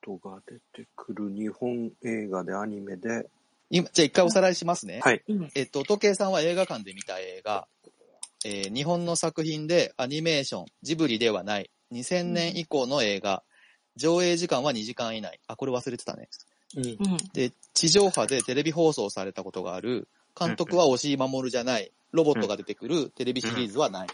[0.01, 3.27] トが出てくる日本映画でアニメで、
[3.69, 5.01] 今、じゃあ一回おさらいしますね。
[5.03, 5.21] はい。
[5.27, 5.51] うん。
[5.53, 7.67] えっと、時計さんは映画館で見た映画、
[8.45, 13.43] えー日本の作品でアニメーション、ジブリではない、2000年以降の映画、
[13.97, 15.39] 上映時間は2時間以内。
[15.47, 16.29] あ、これ忘れてたね。
[16.75, 16.85] うん。
[16.85, 16.97] うん。
[17.33, 20.07] で、地上波でテレビ放送されたことがある、
[20.39, 24.07] 監督は押井守じゃない、ロボットが出てくるテレビシリーズはない。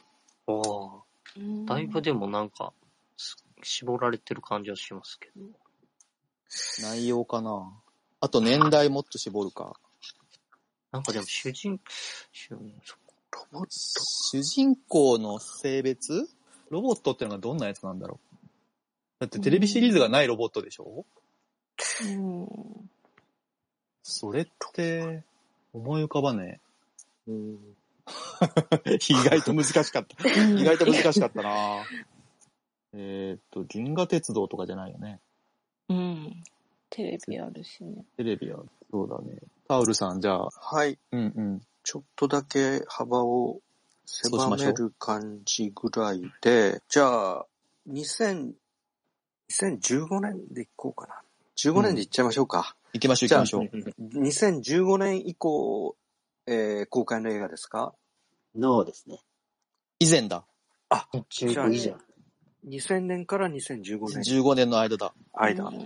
[0.47, 2.73] おーだいぶでもなんか、
[3.17, 5.45] す絞られてる感じはしますけど。
[6.81, 7.71] 内容かな
[8.19, 9.75] あと年代もっと絞るか。
[10.91, 11.79] なんかでも主人、
[12.31, 12.59] 主ロ
[13.51, 16.29] ボッ主人公の性別？
[16.69, 18.32] ロボットってのがどんなやつなんだろう
[19.23, 21.05] だってテレビシリーズがないロボットでしょ？
[22.03, 22.89] うん。
[24.03, 25.23] それって、
[25.71, 26.59] 思い浮かばね
[27.25, 27.31] ト。
[27.31, 27.59] うん。
[28.83, 28.95] え。
[28.99, 30.29] 意外と難しかった。
[30.29, 31.85] 意外と難しかったな
[32.91, 35.21] えーっと、銀河鉄道とかじゃないよね。
[35.87, 36.43] うん。
[36.89, 38.03] テレビあるしね。
[38.17, 38.61] テレビは、
[38.91, 39.39] そうだね。
[39.69, 40.99] タオルさん、じゃあ、はい。
[41.13, 41.61] うんうん。
[41.83, 43.61] ちょっとだけ幅を
[44.05, 47.45] 狭める感じぐらいで、じゃあ、
[47.89, 48.53] 2000、
[49.61, 51.21] 2015年でいこうかな。
[51.57, 52.75] 15年でいっちゃいましょうか。
[52.93, 54.21] 行きましょうじゃあ行きましょう。
[54.23, 55.95] 2015年以降、
[56.47, 57.93] えー公開の映画ですか？
[58.55, 59.19] ノーですね。
[59.99, 60.43] 以前だ。
[60.89, 61.95] あ、15じゃあ以前。
[62.67, 64.41] 2000年から2015年。
[64.41, 65.13] 15年の間だ。
[65.33, 65.69] 間。
[65.69, 65.79] ん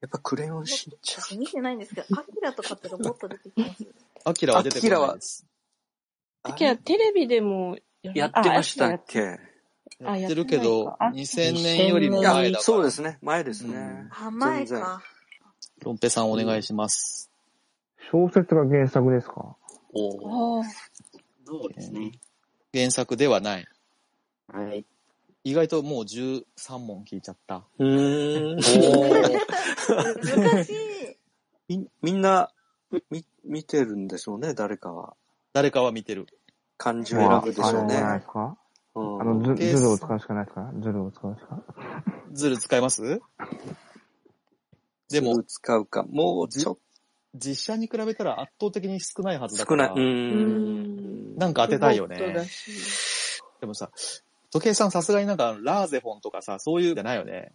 [0.00, 1.22] やっぱクレヨンしんちゃん。
[1.22, 3.86] 私見てないんですけど、アキラとかってロボット出てきます
[4.24, 5.46] アキラは出てこないです。
[6.44, 9.20] アキラテレビでもやってましたっけ？
[9.20, 9.38] あ
[10.00, 12.62] やってるけど、あ2000年よりも前だから。
[12.62, 13.18] そうですね。
[13.20, 14.06] 前ですね。
[14.10, 15.02] あ、前か。
[15.82, 17.30] ロンペさんお願いします。
[18.10, 19.56] 小説が原作ですか？
[19.94, 20.64] おあ
[21.46, 22.12] ノーですね。
[22.72, 23.66] 原作ではない。
[24.52, 24.84] はい。
[25.44, 26.44] 意外ともう13
[26.78, 27.62] 問聞いちゃった。
[27.78, 28.56] うーん。
[28.56, 28.62] 難
[30.64, 30.74] しい。
[31.68, 32.50] み、みんな、
[33.10, 35.16] み、見てるんでしょうね、誰かは。
[35.54, 36.26] 誰かは見てる。
[36.76, 37.96] 漢字を選ぶでしょうね
[39.20, 41.62] あの、ズズルを使うしかないですかズルを使うしか。
[42.32, 43.20] ズル使います？
[45.10, 46.04] でもズル使うか。
[46.04, 46.78] もうちょっ
[47.34, 49.88] 実写に比べたら圧倒的に少ないはずと少ない。
[49.88, 50.04] だから。
[50.04, 51.36] うーん。
[51.36, 52.16] なんか当てたいよね
[53.60, 53.90] でもさ、
[54.50, 57.52] 時計さんさすがになんかラーゼフォンとかさ、そういうじゃないよね。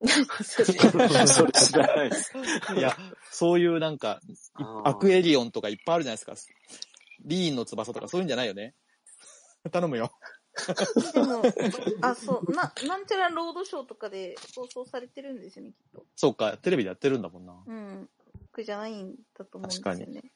[0.42, 2.32] それ知らないです。
[2.76, 2.94] いや、
[3.30, 4.20] そういうなんか、
[4.84, 6.52] アクエリオンとかいっぱいあるじゃないですか。
[7.24, 8.74] リーンの翼とかそういうんじゃないよね。
[9.70, 10.12] 頼むよ。
[11.12, 11.42] でも、
[12.02, 16.06] あ、そう、な、なんちゃらロードショーとかで放送されてるんですよね、きっと。
[16.16, 17.62] そうか、テレビでやってるんだもんな。
[17.66, 18.08] うん。
[18.52, 20.32] 僕じゃないんだと思うんですよね。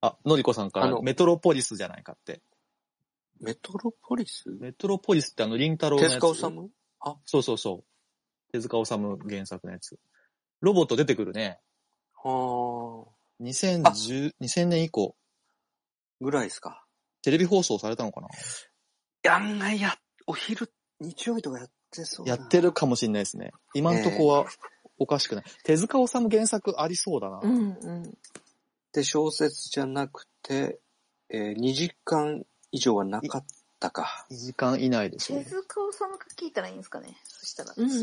[0.00, 2.42] あ、のりこさんからメトロポリスじゃないかって。
[3.40, 4.48] メトロポリス？
[4.60, 6.22] メトロポリスってあの、リンタロウの手やつ。
[6.22, 6.70] 塚治虫？
[7.00, 8.52] あ、そうそうそう。
[8.52, 9.98] 手塚治虫原作のやつ。
[10.60, 11.60] ロボット出てくるね。
[12.14, 13.12] はあ。
[13.42, 15.16] 2010、2000年以降、
[16.20, 16.86] ぐらいですか。
[17.22, 18.28] テレビ放送されたのかな？
[19.22, 19.96] やんないや、
[20.26, 22.34] お昼、日曜日とかやってそうな。
[22.36, 23.52] やってるかもしれないですね。
[23.74, 24.46] 今んとこは
[24.98, 25.44] おかしくない。
[25.64, 27.40] 手塚治虫原作ありそうだな。
[27.42, 28.18] うんうん。
[28.92, 30.80] で、小説じゃなくて、
[31.30, 33.44] えー、2時間以上はなかっ
[33.80, 34.26] たか。
[34.30, 35.44] 2時間以内でしょ手。
[35.44, 35.62] 塚
[35.92, 37.16] 治虫が聞いたらいいんですかね？
[37.24, 37.72] そしたら。
[37.76, 37.94] うんう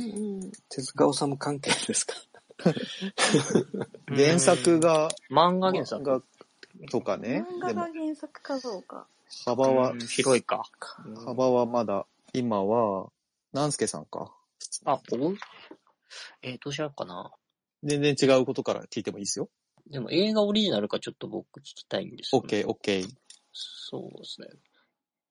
[0.47, 0.51] ん。
[0.69, 2.15] 手塚治虫関係ですか？
[4.07, 6.03] 原作が、漫画原作。
[6.03, 6.21] が
[6.91, 7.45] とかね。
[7.47, 9.07] 漫画が原作かどうか。
[9.45, 10.63] 幅はう、ん広いか。
[11.25, 13.11] 幅はまだ、今は、
[13.53, 14.31] 南助さんか？
[14.85, 15.33] あ、お？
[16.41, 17.31] えー、どうしようかな。
[17.83, 19.49] 全然違うことから聞いてもいいですよ。
[19.89, 22.63] でも映画オリジナルかちょっと僕聞きたいんですよ、ね。
[22.63, 23.07] OK、OK。
[23.53, 24.47] そうですね。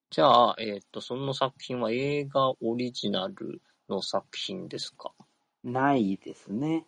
[0.09, 5.11] じゃあ、えっ、と、その作品は映画オリジナルの作品ですか？
[5.63, 6.85] ないですね。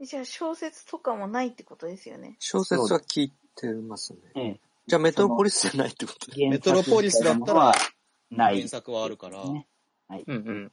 [0.00, 2.36] じゃあ小説とかもないってことですよね。
[2.38, 4.18] 小説は聞いてますね。
[4.36, 4.60] ええ。
[4.86, 6.48] じゃあメトロポリスじゃないってことで。
[6.48, 7.72] メトロポリスだったら、
[8.30, 8.56] ない。
[8.56, 9.66] 原作はあるから、ね。
[10.08, 10.72] うんうん。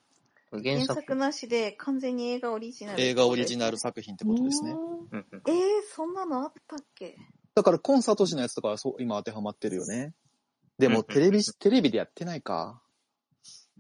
[0.52, 1.02] 原原作。
[1.02, 3.02] 作なしで完全に映画オリジナル。
[3.02, 4.72] 映画オリジナル作品ってことですね。
[4.72, 5.54] うんうんえー、
[5.94, 7.18] そんなのあったっけ？
[7.56, 10.14] だから、コンサート氏のやつとかはそう、今当てはまってるよね。
[10.78, 12.82] でも、テレビ、テレビでやってないか。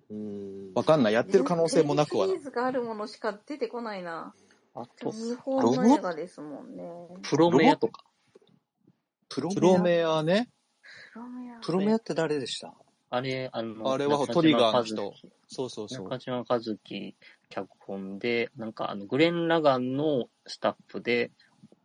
[0.10, 0.74] うーん。
[0.74, 1.14] わかんない。
[1.14, 2.44] やってる可能性もなくはないシリー。
[2.46, 4.34] ズがあるものしか出てこないな。
[4.76, 6.84] あと、日本の映画ですもんね。
[7.24, 8.04] プロメアとか。
[9.30, 9.60] プロメア？
[9.60, 10.50] プロメアね。
[11.14, 12.74] プロメアプロメアって誰でした？
[13.10, 15.30] あれ、あの、あれはトリガーの和人樹。
[15.48, 16.10] そうそうそう。
[16.10, 16.78] 中島和樹
[17.50, 21.32] 脚本で、なんかあの、グレン・ラガンのスタッフで、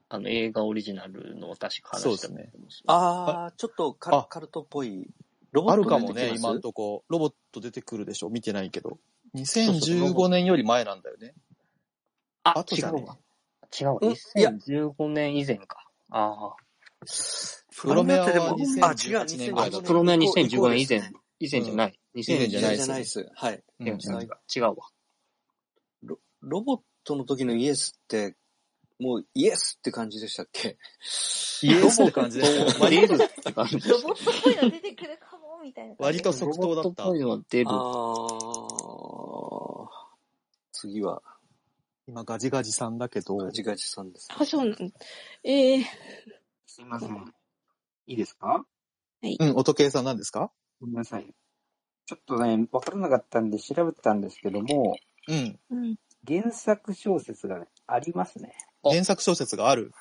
[0.09, 2.51] あの、映画オリジナルの確か話そうですね。
[2.89, 5.07] あー、ちょっとカあカルトっぽい。
[5.53, 6.41] ロボッあるトかもね、出てきます？
[6.41, 7.05] 今んとこ。
[7.09, 8.99] ロボット出てくるでしょ見てないけど。
[9.37, 11.35] 2015年より前なんだよね。
[12.45, 13.17] あ、後じゃね違うわ。
[13.81, 13.99] 違うわ。
[14.03, 15.87] うんいや2015年以前か。
[16.11, 16.55] あ
[17.77, 19.81] プロメアはプロメアってでもあ違う2018年ぐらいだあ。
[19.81, 21.99] とプロメア2015年以前以前じゃない。
[22.15, 23.31] 以前じゃないじゃないです。
[23.35, 23.63] はい。
[23.81, 23.97] うん違う
[24.57, 24.75] 違うわ。
[26.03, 28.37] ロロボットの時のイエスって、
[28.99, 30.77] もうイエスって感じでしたっけ？
[31.63, 32.65] イエスって感じでしたよ。
[32.67, 35.95] ロボット出るって感じロボットっぽいの出てくるかも、みたいな。
[35.99, 37.71] 割と即答だったロボットっぽいの出る。
[37.71, 39.89] あー。
[40.73, 41.23] 次は、
[42.11, 44.27] 今ガジガジさんだけど、ガジガジさんです。
[44.37, 44.93] あ、そうなん
[45.45, 45.85] ええ
[46.67, 47.33] すいません。
[48.09, 48.67] いいですか？
[49.23, 50.51] うん、音計さんなんですか？
[50.81, 51.33] ごめんなさい。
[52.07, 54.97] ちょっとね、わからなかったんで調べたんですけども、
[55.29, 55.61] うん。
[55.71, 55.97] うん。
[56.27, 58.55] 原作小説がね、ありますね。
[58.83, 59.93] 原作小説がある？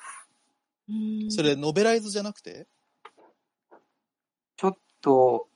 [0.90, 0.92] う
[1.28, 2.66] んそれ、ノベライズじゃなくて？
[4.58, 5.48] ちょっと、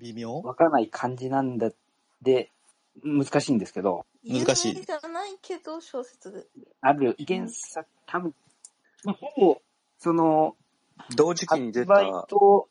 [0.00, 0.40] 微妙？
[0.40, 1.72] わからない感じなんだ、
[2.22, 2.50] で、
[3.02, 6.48] 難しいんですけど、難しい有名じゃないけど、小説。
[6.80, 8.34] ある原作、多分、
[9.04, 9.62] まあ、ほぼ、
[9.98, 10.56] その、
[11.16, 11.94] 同時期に出た。
[11.94, 12.68] 発売と、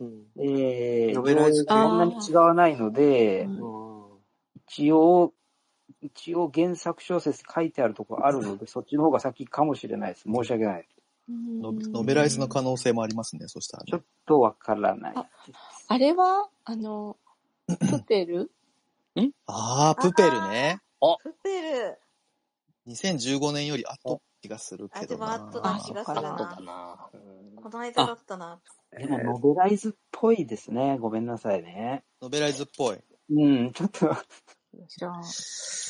[0.00, 3.48] うんえー、ノベライズそんなに違わないので、
[4.68, 5.32] 一応、
[6.00, 10.24] 一応原作小説書いてあるところあるので、 そっちの方が先かもしれないです。
[10.24, 10.88] 申し訳ない。
[11.28, 13.90] ノノベライズの可能性もありますね、そしたらね。
[13.90, 15.14] ちょっとわからない。
[15.88, 17.16] あれはあの、
[17.66, 18.50] プペル？
[19.46, 20.80] あー、プペルね。
[21.22, 21.98] プペル。
[22.88, 25.38] 2015年より後気がするあ、けどな。
[25.38, 26.32] でも後な気がするな。
[26.60, 27.10] な。
[27.56, 28.60] この間だったな。
[28.98, 30.98] でも、ノベライズっぽいですね。
[30.98, 32.04] ごめんなさいね。
[32.20, 32.98] ノベライズっぽい。
[33.30, 34.14] うん、ちょっと、
[34.88, 35.20] じゃあ、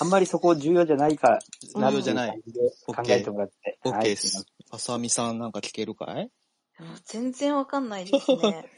[0.01, 1.39] あんまりそこ重要じゃないか
[1.75, 2.43] な重要じゃない
[2.87, 3.79] 考えてもらって。
[3.85, 4.47] オッはいケーです。
[4.71, 6.31] あさみさんなんか聞けるかい？
[7.05, 8.71] 全然わかんないですね。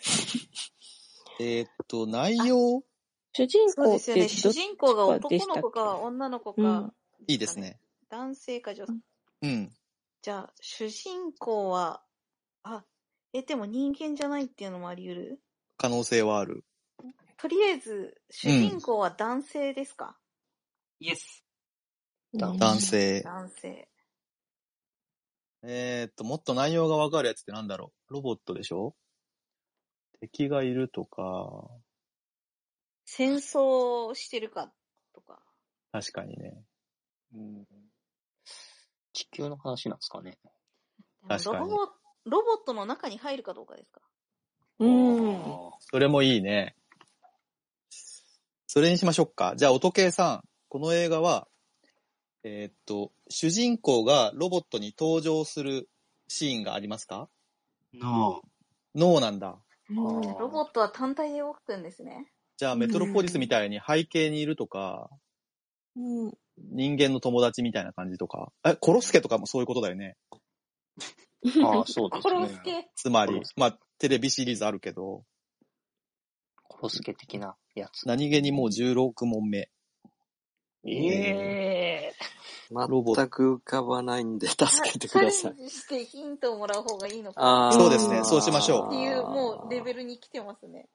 [1.40, 2.82] えーっと、内容？
[3.36, 4.28] 主人そうですよね。
[4.28, 5.60] 主人公がち男でしたっけ？
[5.60, 6.92] の子か女の子か、うん
[7.28, 7.78] いいですね。
[8.08, 8.92] 男性か女性。
[9.42, 9.72] うん。
[10.22, 12.02] じゃあ、主人公は、
[12.62, 12.84] あ、
[13.32, 15.40] え、でも人間じゃないっていうのもあり得る？
[15.76, 16.64] 可能性はある。
[17.36, 20.16] とりあえず、主人公は男性ですか、
[21.00, 21.44] イエス。
[22.32, 23.20] 男性。
[23.22, 23.88] 男性。
[25.62, 28.14] えーっと、もっと内容がわかるやつってなんだろう？
[28.14, 28.94] ロボットでしょ？
[30.20, 31.68] 敵がいるとか、
[33.06, 34.70] 戦争してるか
[35.14, 35.40] とか。
[35.92, 36.62] 確かにね。
[39.12, 40.38] 地球の話なんですかね。
[41.26, 41.76] 確かにロボ
[42.24, 44.00] ロボットの中に入るかどうかですか
[44.80, 45.40] うん。
[45.80, 46.76] それもいいね。
[48.66, 49.54] それにしましょうか。
[49.56, 50.48] じゃあ、音計さん。
[50.68, 51.48] この映画は、
[52.42, 55.88] えーっと、主人公がロボットに登場する
[56.28, 57.28] シーンがありますか？
[57.94, 58.42] ノ
[58.94, 59.56] ノーなんだ。
[59.88, 62.30] ロボットは単体で動くんですね。
[62.56, 65.10] じゃあ、メトロポリスみたいに背景にいるとか、
[65.96, 66.32] うん。
[66.58, 68.50] 人間の友達みたいな感じとか。
[68.64, 70.16] え、コロスケとかもそういうことだよね。
[71.62, 72.48] ああ、 そうですコロね。
[72.48, 72.90] スケ。
[72.94, 75.24] つまり、まあ、テレビシリーズあるけど、
[76.62, 78.06] コロスケ的なやつ。
[78.06, 79.70] 何気にもう16問目。
[80.88, 82.14] ええ
[82.70, 85.56] 全く浮かばないんで助けてくださいチャ。
[85.58, 88.24] レンジしてヒントをもらう方がいいのかあーそうですね。
[88.24, 88.86] そうしましょう。
[88.88, 90.88] っていう、もうレベルに来てますね。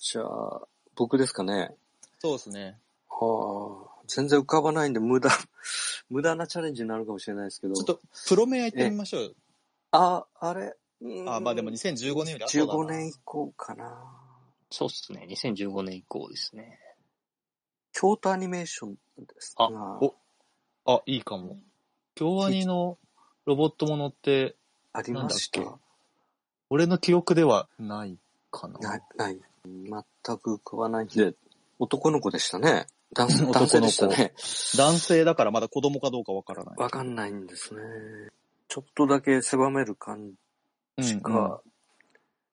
[0.00, 0.68] じゃあ、
[1.00, 1.74] 僕ですかね。
[2.18, 2.76] そうですね。
[3.08, 5.30] はあ、全然浮かばないんで無駄、
[6.10, 7.74] 無駄なチャレンジになるかもしれないですけど。
[7.74, 9.32] ちょっと、プロメア行ってみましょうよ。
[9.92, 10.76] あ、あれ？
[11.00, 12.74] うんあ、まあでも2015年より後だな。
[12.74, 14.14] 15年以降かな。
[14.70, 15.26] そうっすね。
[15.30, 16.78] 2015年以降ですね。
[17.92, 20.14] 京都アニメーションですあなお、
[20.84, 21.58] あ、いいかも。
[22.14, 22.98] 京アニの
[23.46, 24.54] ロボットものって、
[24.92, 25.78] ありました。
[26.68, 28.18] 俺の記憶ではない
[28.50, 28.78] かな。
[28.80, 29.40] ない、ない。
[29.64, 31.34] 全く浮かばないんで、
[31.78, 32.86] 男の子でしたね。
[33.12, 34.34] 男 性男性でしたね。
[34.76, 36.76] 男性だからまだ子供かどうかわからない。
[36.78, 37.80] わかんないんですね。
[38.68, 40.34] ちょっとだけ狭める感
[40.98, 41.30] じか。
[41.30, 41.58] うんうん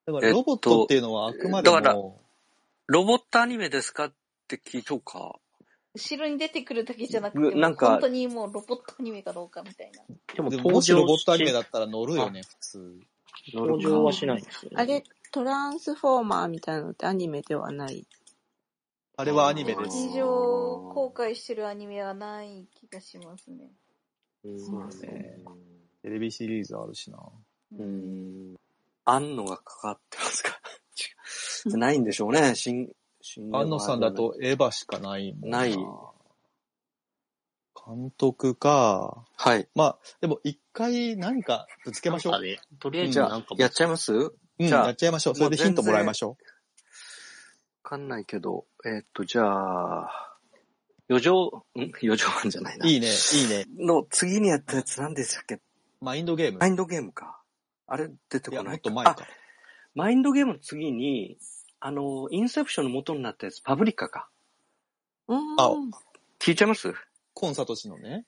[0.08, 2.22] だからロボットっていうのはあくまでだからも、
[2.88, 4.14] ロボットアニメですかっ
[4.48, 5.36] て聞いとうか。
[5.94, 10.04] 後ろに出てくるだけじゃなくて、なんか本当にもうロボットアニメかどうかみたいな。
[10.34, 13.00] でもでももしロボットアニメだったら乗るよね、普通。
[13.54, 14.76] 登場はしないんですよね。
[14.78, 18.06] あれ、トランスフォーマーみたいなのってアニメではない？
[19.18, 20.08] あれはアニメです。
[20.10, 23.72] 日常公開してるアニメはない気がしますね。
[24.44, 25.40] そうね。
[26.04, 27.18] テレビシリーズあるしな。
[27.78, 28.56] うん。
[29.06, 30.52] 安野がかかってますか？
[31.66, 32.90] 違うないんでしょうね、新、
[33.22, 35.76] 新安野さんだとエヴァしかないもんない。
[37.86, 39.26] 監督か。
[39.36, 39.68] はい。
[39.74, 42.34] まあ、でも一回何かぶつけましょう。
[42.34, 44.14] なんかねとりあえずじゃなんか、あやっちゃいます？
[44.14, 45.36] うん、じゃあやっちゃいましょう。
[45.36, 46.36] それでヒントもらいましょわ
[47.84, 50.38] かんないけど、えーっと、じゃあ、
[51.10, 51.92] 余剰、ん？
[52.04, 52.86] 余剰班じゃないな。
[52.86, 52.90] う。
[52.90, 53.66] いいね、いいね。
[53.80, 55.62] の次にやったやつ何でしたっけ？
[56.02, 57.42] マインドゲームマインドゲームか。
[57.88, 59.16] あれ出てこないもっと前か。
[59.96, 61.38] マインドゲームの次に、
[61.80, 64.28] あの、インセプションの元になったやつ、パブリカか。
[65.30, 65.40] うん。
[65.58, 65.72] あ
[66.40, 66.94] 聞いちゃいます？
[67.34, 68.26] コンサート氏のね。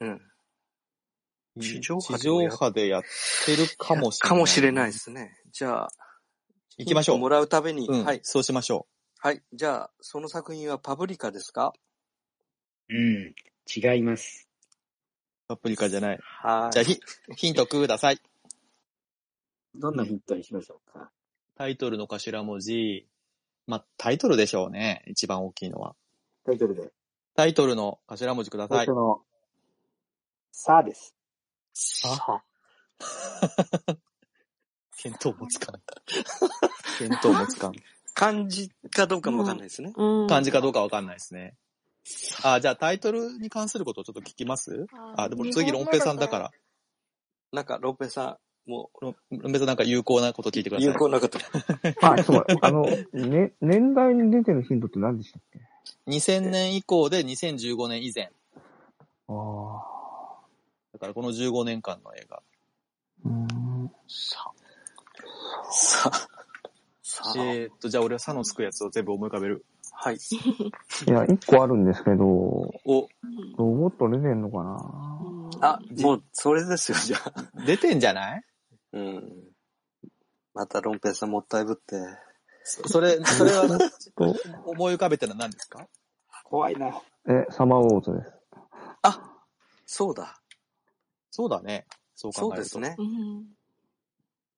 [0.00, 0.20] うん。
[1.60, 3.02] 地上波でやっ
[3.46, 4.30] てるかもしれない。
[4.30, 5.38] かもしれないですね。
[5.56, 5.88] じゃあ、
[6.76, 8.20] 行きましょうもらうために、うん、はい。
[8.22, 8.86] そうしましょ
[9.18, 9.42] はい。
[9.54, 11.72] じゃあ、その作品はパブリカですか？
[12.90, 13.34] うん。
[13.74, 14.46] 違います。
[15.48, 15.48] う。
[15.48, 16.18] パプリカじゃない。
[16.20, 16.72] はい。
[16.74, 17.00] じゃあヒ、
[17.36, 18.20] ヒントください。
[19.74, 21.10] どんなヒントにしましょうか？
[21.56, 23.08] タイトルの頭文字。
[23.66, 25.04] まあ、タイトルでしょうね。
[25.06, 25.96] 一番大きいのは。
[26.44, 26.92] タイトルで。
[27.34, 28.94] タイトルの頭文字ください最初。
[28.94, 29.22] の、
[30.52, 31.16] さあです。
[32.04, 32.42] あ
[35.04, 35.82] 見当もつかない。
[37.08, 37.72] 見当もつかん。
[38.14, 39.68] 漢字かどうかもわかんない。
[39.68, 39.92] ですね。
[40.28, 41.16] 漢字かどうかわかんない。
[41.16, 41.54] ですね。
[42.42, 44.86] あ、じゃあタイトルに関することをちょっと聞きます
[45.16, 46.50] あ、でも次、ロンペさんだから。
[47.52, 49.04] なんか、ロンペさん、もう。
[49.04, 49.14] ロ
[49.48, 50.64] ンペさんなんか有効なこと聞い。
[50.64, 50.86] てください。
[50.86, 51.38] 有効なこと。
[52.00, 52.82] あ、ちょっと待って、あの、
[53.12, 55.60] ね、年代に出てるヒントって何でしたっけ
[56.06, 58.30] 2000年以降で2015年以前。
[59.28, 59.96] ああ。
[60.92, 62.42] だからこの15年間の映画。
[63.24, 63.90] うん。
[64.08, 64.50] さ、
[65.70, 66.10] さ、
[67.02, 69.64] さ、えー、っと、じゃあ俺はさのつくやつを全部思い浮かべる。
[69.92, 70.16] はい。
[70.16, 73.08] いや、一個あるんですけど、お、
[73.56, 74.62] ロボット出てんのか
[75.60, 75.68] な？
[75.68, 77.64] あ、もう、それですよ、じゃあ。
[77.66, 78.42] 出てんじゃない？
[78.92, 79.32] うん。
[80.54, 81.96] またロンペイさんもったいぶって。
[82.64, 83.62] それ、それは、
[84.66, 85.86] 思い浮かべてるのは何ですか？
[86.44, 87.00] 怖いな。
[87.28, 88.32] え、サマーウォーズです。
[89.88, 90.40] そうだ。
[91.30, 91.86] そうだね。
[92.16, 92.68] そう考えると。
[92.70, 93.06] そうですね。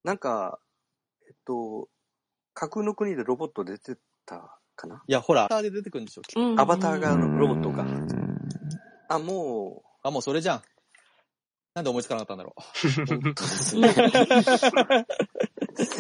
[0.05, 0.59] なんか、
[1.49, 1.89] と、
[2.53, 3.97] 架空の国でロボット出て
[4.27, 5.03] たかな？
[5.07, 6.23] いや、ほら、アバターで出てくるんでしょ。
[6.61, 7.87] アバターがロボットか。
[9.09, 9.89] あ、もう。
[10.03, 10.63] あ、もうそれじゃん。
[11.75, 12.63] なんで思いつかなかったんだろう。
[13.07, 13.89] 本当ですね。
[13.93, 14.03] そ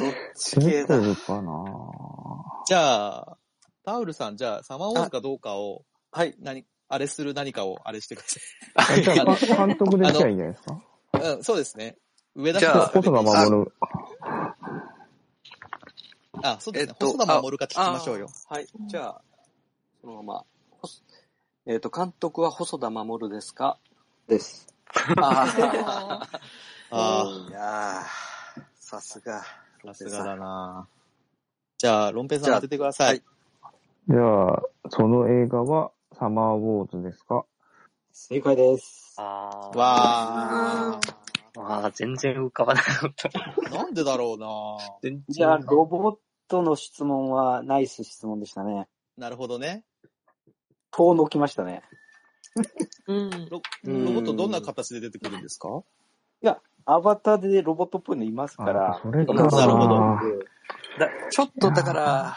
[0.08, 0.98] っち系だ。
[0.98, 1.64] 出てるかな
[2.66, 3.38] じゃあ、
[3.84, 6.34] タウルさん、じゃあ、サマーウォーズかどうかを、はい。
[6.40, 8.40] 何、あれする何かをあれしてくださ
[8.74, 10.82] あじゃあ、監督できたらいいんじゃないですか？
[11.14, 11.18] い。
[11.36, 11.96] うん、そうですね。
[12.34, 13.70] 上田じゃあ、細田守。
[16.42, 16.92] あ、そうですね。
[16.92, 18.28] えっと細田守か聞きましょうよ。
[18.50, 18.66] あはい。
[18.86, 19.22] じゃあ、
[20.00, 20.44] そのまま。
[21.66, 23.78] えっ、と、監督は細田守ですか？
[24.26, 24.66] です。
[25.20, 26.28] ああ。
[26.90, 29.42] あ いやーさすが。
[29.84, 30.88] さすがだな
[31.76, 33.22] じゃあ、ロンペイさん当ててください。
[34.08, 37.44] じゃあ、その映画はサマーウォーズですか？
[38.12, 39.14] 正解です。
[39.18, 39.78] あー。
[39.78, 41.14] わー。
[41.60, 43.70] あー、全然浮かばなかった。
[43.70, 44.48] なんでだろうな
[45.02, 46.16] 全じゃあ、ロボッ
[46.48, 48.88] トの質問はナイス質問でしたね。
[49.16, 49.84] なるほどね。
[50.90, 51.82] 遠のきましたね。
[53.06, 53.30] うん。
[53.48, 55.68] ロロボットどんな形で出てくるんですか？
[56.42, 59.00] いや、アバターでロボットっぽいのいますから。
[59.02, 59.96] それかなるほど
[60.98, 62.36] だちょっとだから、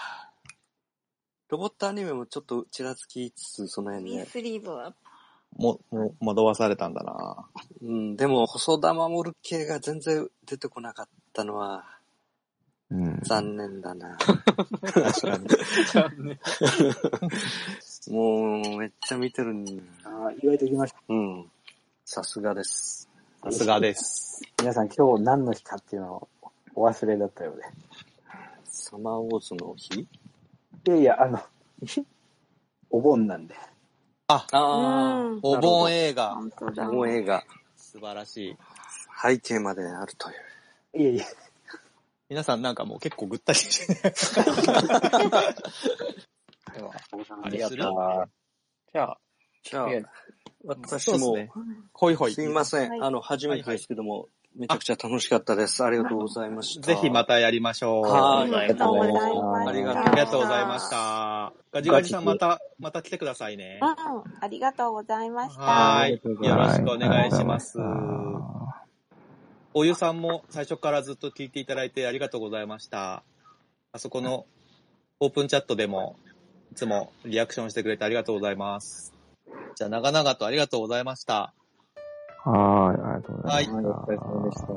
[1.50, 4.26] ロボットアニメもちょっとちらつきつつ、その辺で。
[4.26, 4.94] スリーブは。
[5.58, 7.50] も、もう、惑わされたんだな
[7.82, 11.84] うん、でも、細田守系が全然出てこなかったのは、うん。
[13.24, 14.18] 残念だな。
[14.18, 15.38] 確か
[16.18, 16.40] に。
[18.14, 19.66] もう、めっちゃ見てるん
[20.04, 21.00] あー意外ときました。
[21.10, 21.52] うん。
[22.06, 23.10] さすがです。
[23.44, 24.42] さすがです。
[24.60, 26.28] 皆さん今日何の日かっていうのを
[26.76, 27.64] お忘れだったようで。
[28.66, 30.00] サマーウォーズの日？
[30.02, 30.08] い
[30.86, 31.40] やいや、あの、
[32.90, 33.56] お盆なんで。
[34.28, 36.36] あ、あうんお盆映画。
[36.36, 36.92] 本当だ。
[36.92, 37.44] もう映画、
[37.76, 38.58] 素晴らしい。
[39.24, 41.02] 背景まであるという。
[41.02, 41.26] いやいや、
[42.32, 44.00] 皆さんなんかもう結構ぐったりしてね。
[46.74, 46.94] では、
[47.44, 47.84] あれする
[48.94, 49.18] じゃあ、
[49.64, 49.88] じゃあ
[50.64, 51.36] 私も。
[51.92, 52.34] ほいほい。
[52.34, 52.90] すみません。
[52.90, 55.84] はいあの、初めてですけども、めちゃくちゃ楽しかったです。
[55.84, 56.88] ありがとうございました。
[56.88, 58.04] ぜひまたやりましょう。
[58.04, 59.66] はいありがとうございました。
[59.66, 61.54] ありがとうございました。
[61.74, 63.82] ガジガジさんまた、また来てくださいね。
[63.82, 65.62] うん、ありがとうございました。
[65.62, 66.48] はーい。
[66.48, 67.78] よろしくお願いします。
[69.72, 73.24] はおゆさんも最初からずっと聞いていただいてありがとうございました。
[73.94, 74.46] あそこの
[75.20, 76.18] オープンチャットでも
[76.72, 79.14] いつもリアクションしてくれてありがとうございます。
[79.76, 81.54] じゃあ長々とありがとうございました。
[82.44, 83.90] はい、ありがとうございました。
[83.90, 84.68] お疲れ様でした。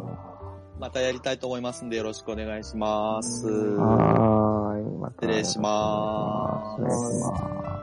[0.79, 3.47] またやりたいと思いますんでよろしくお願いします。
[3.47, 7.74] はーい、また失礼します失礼します。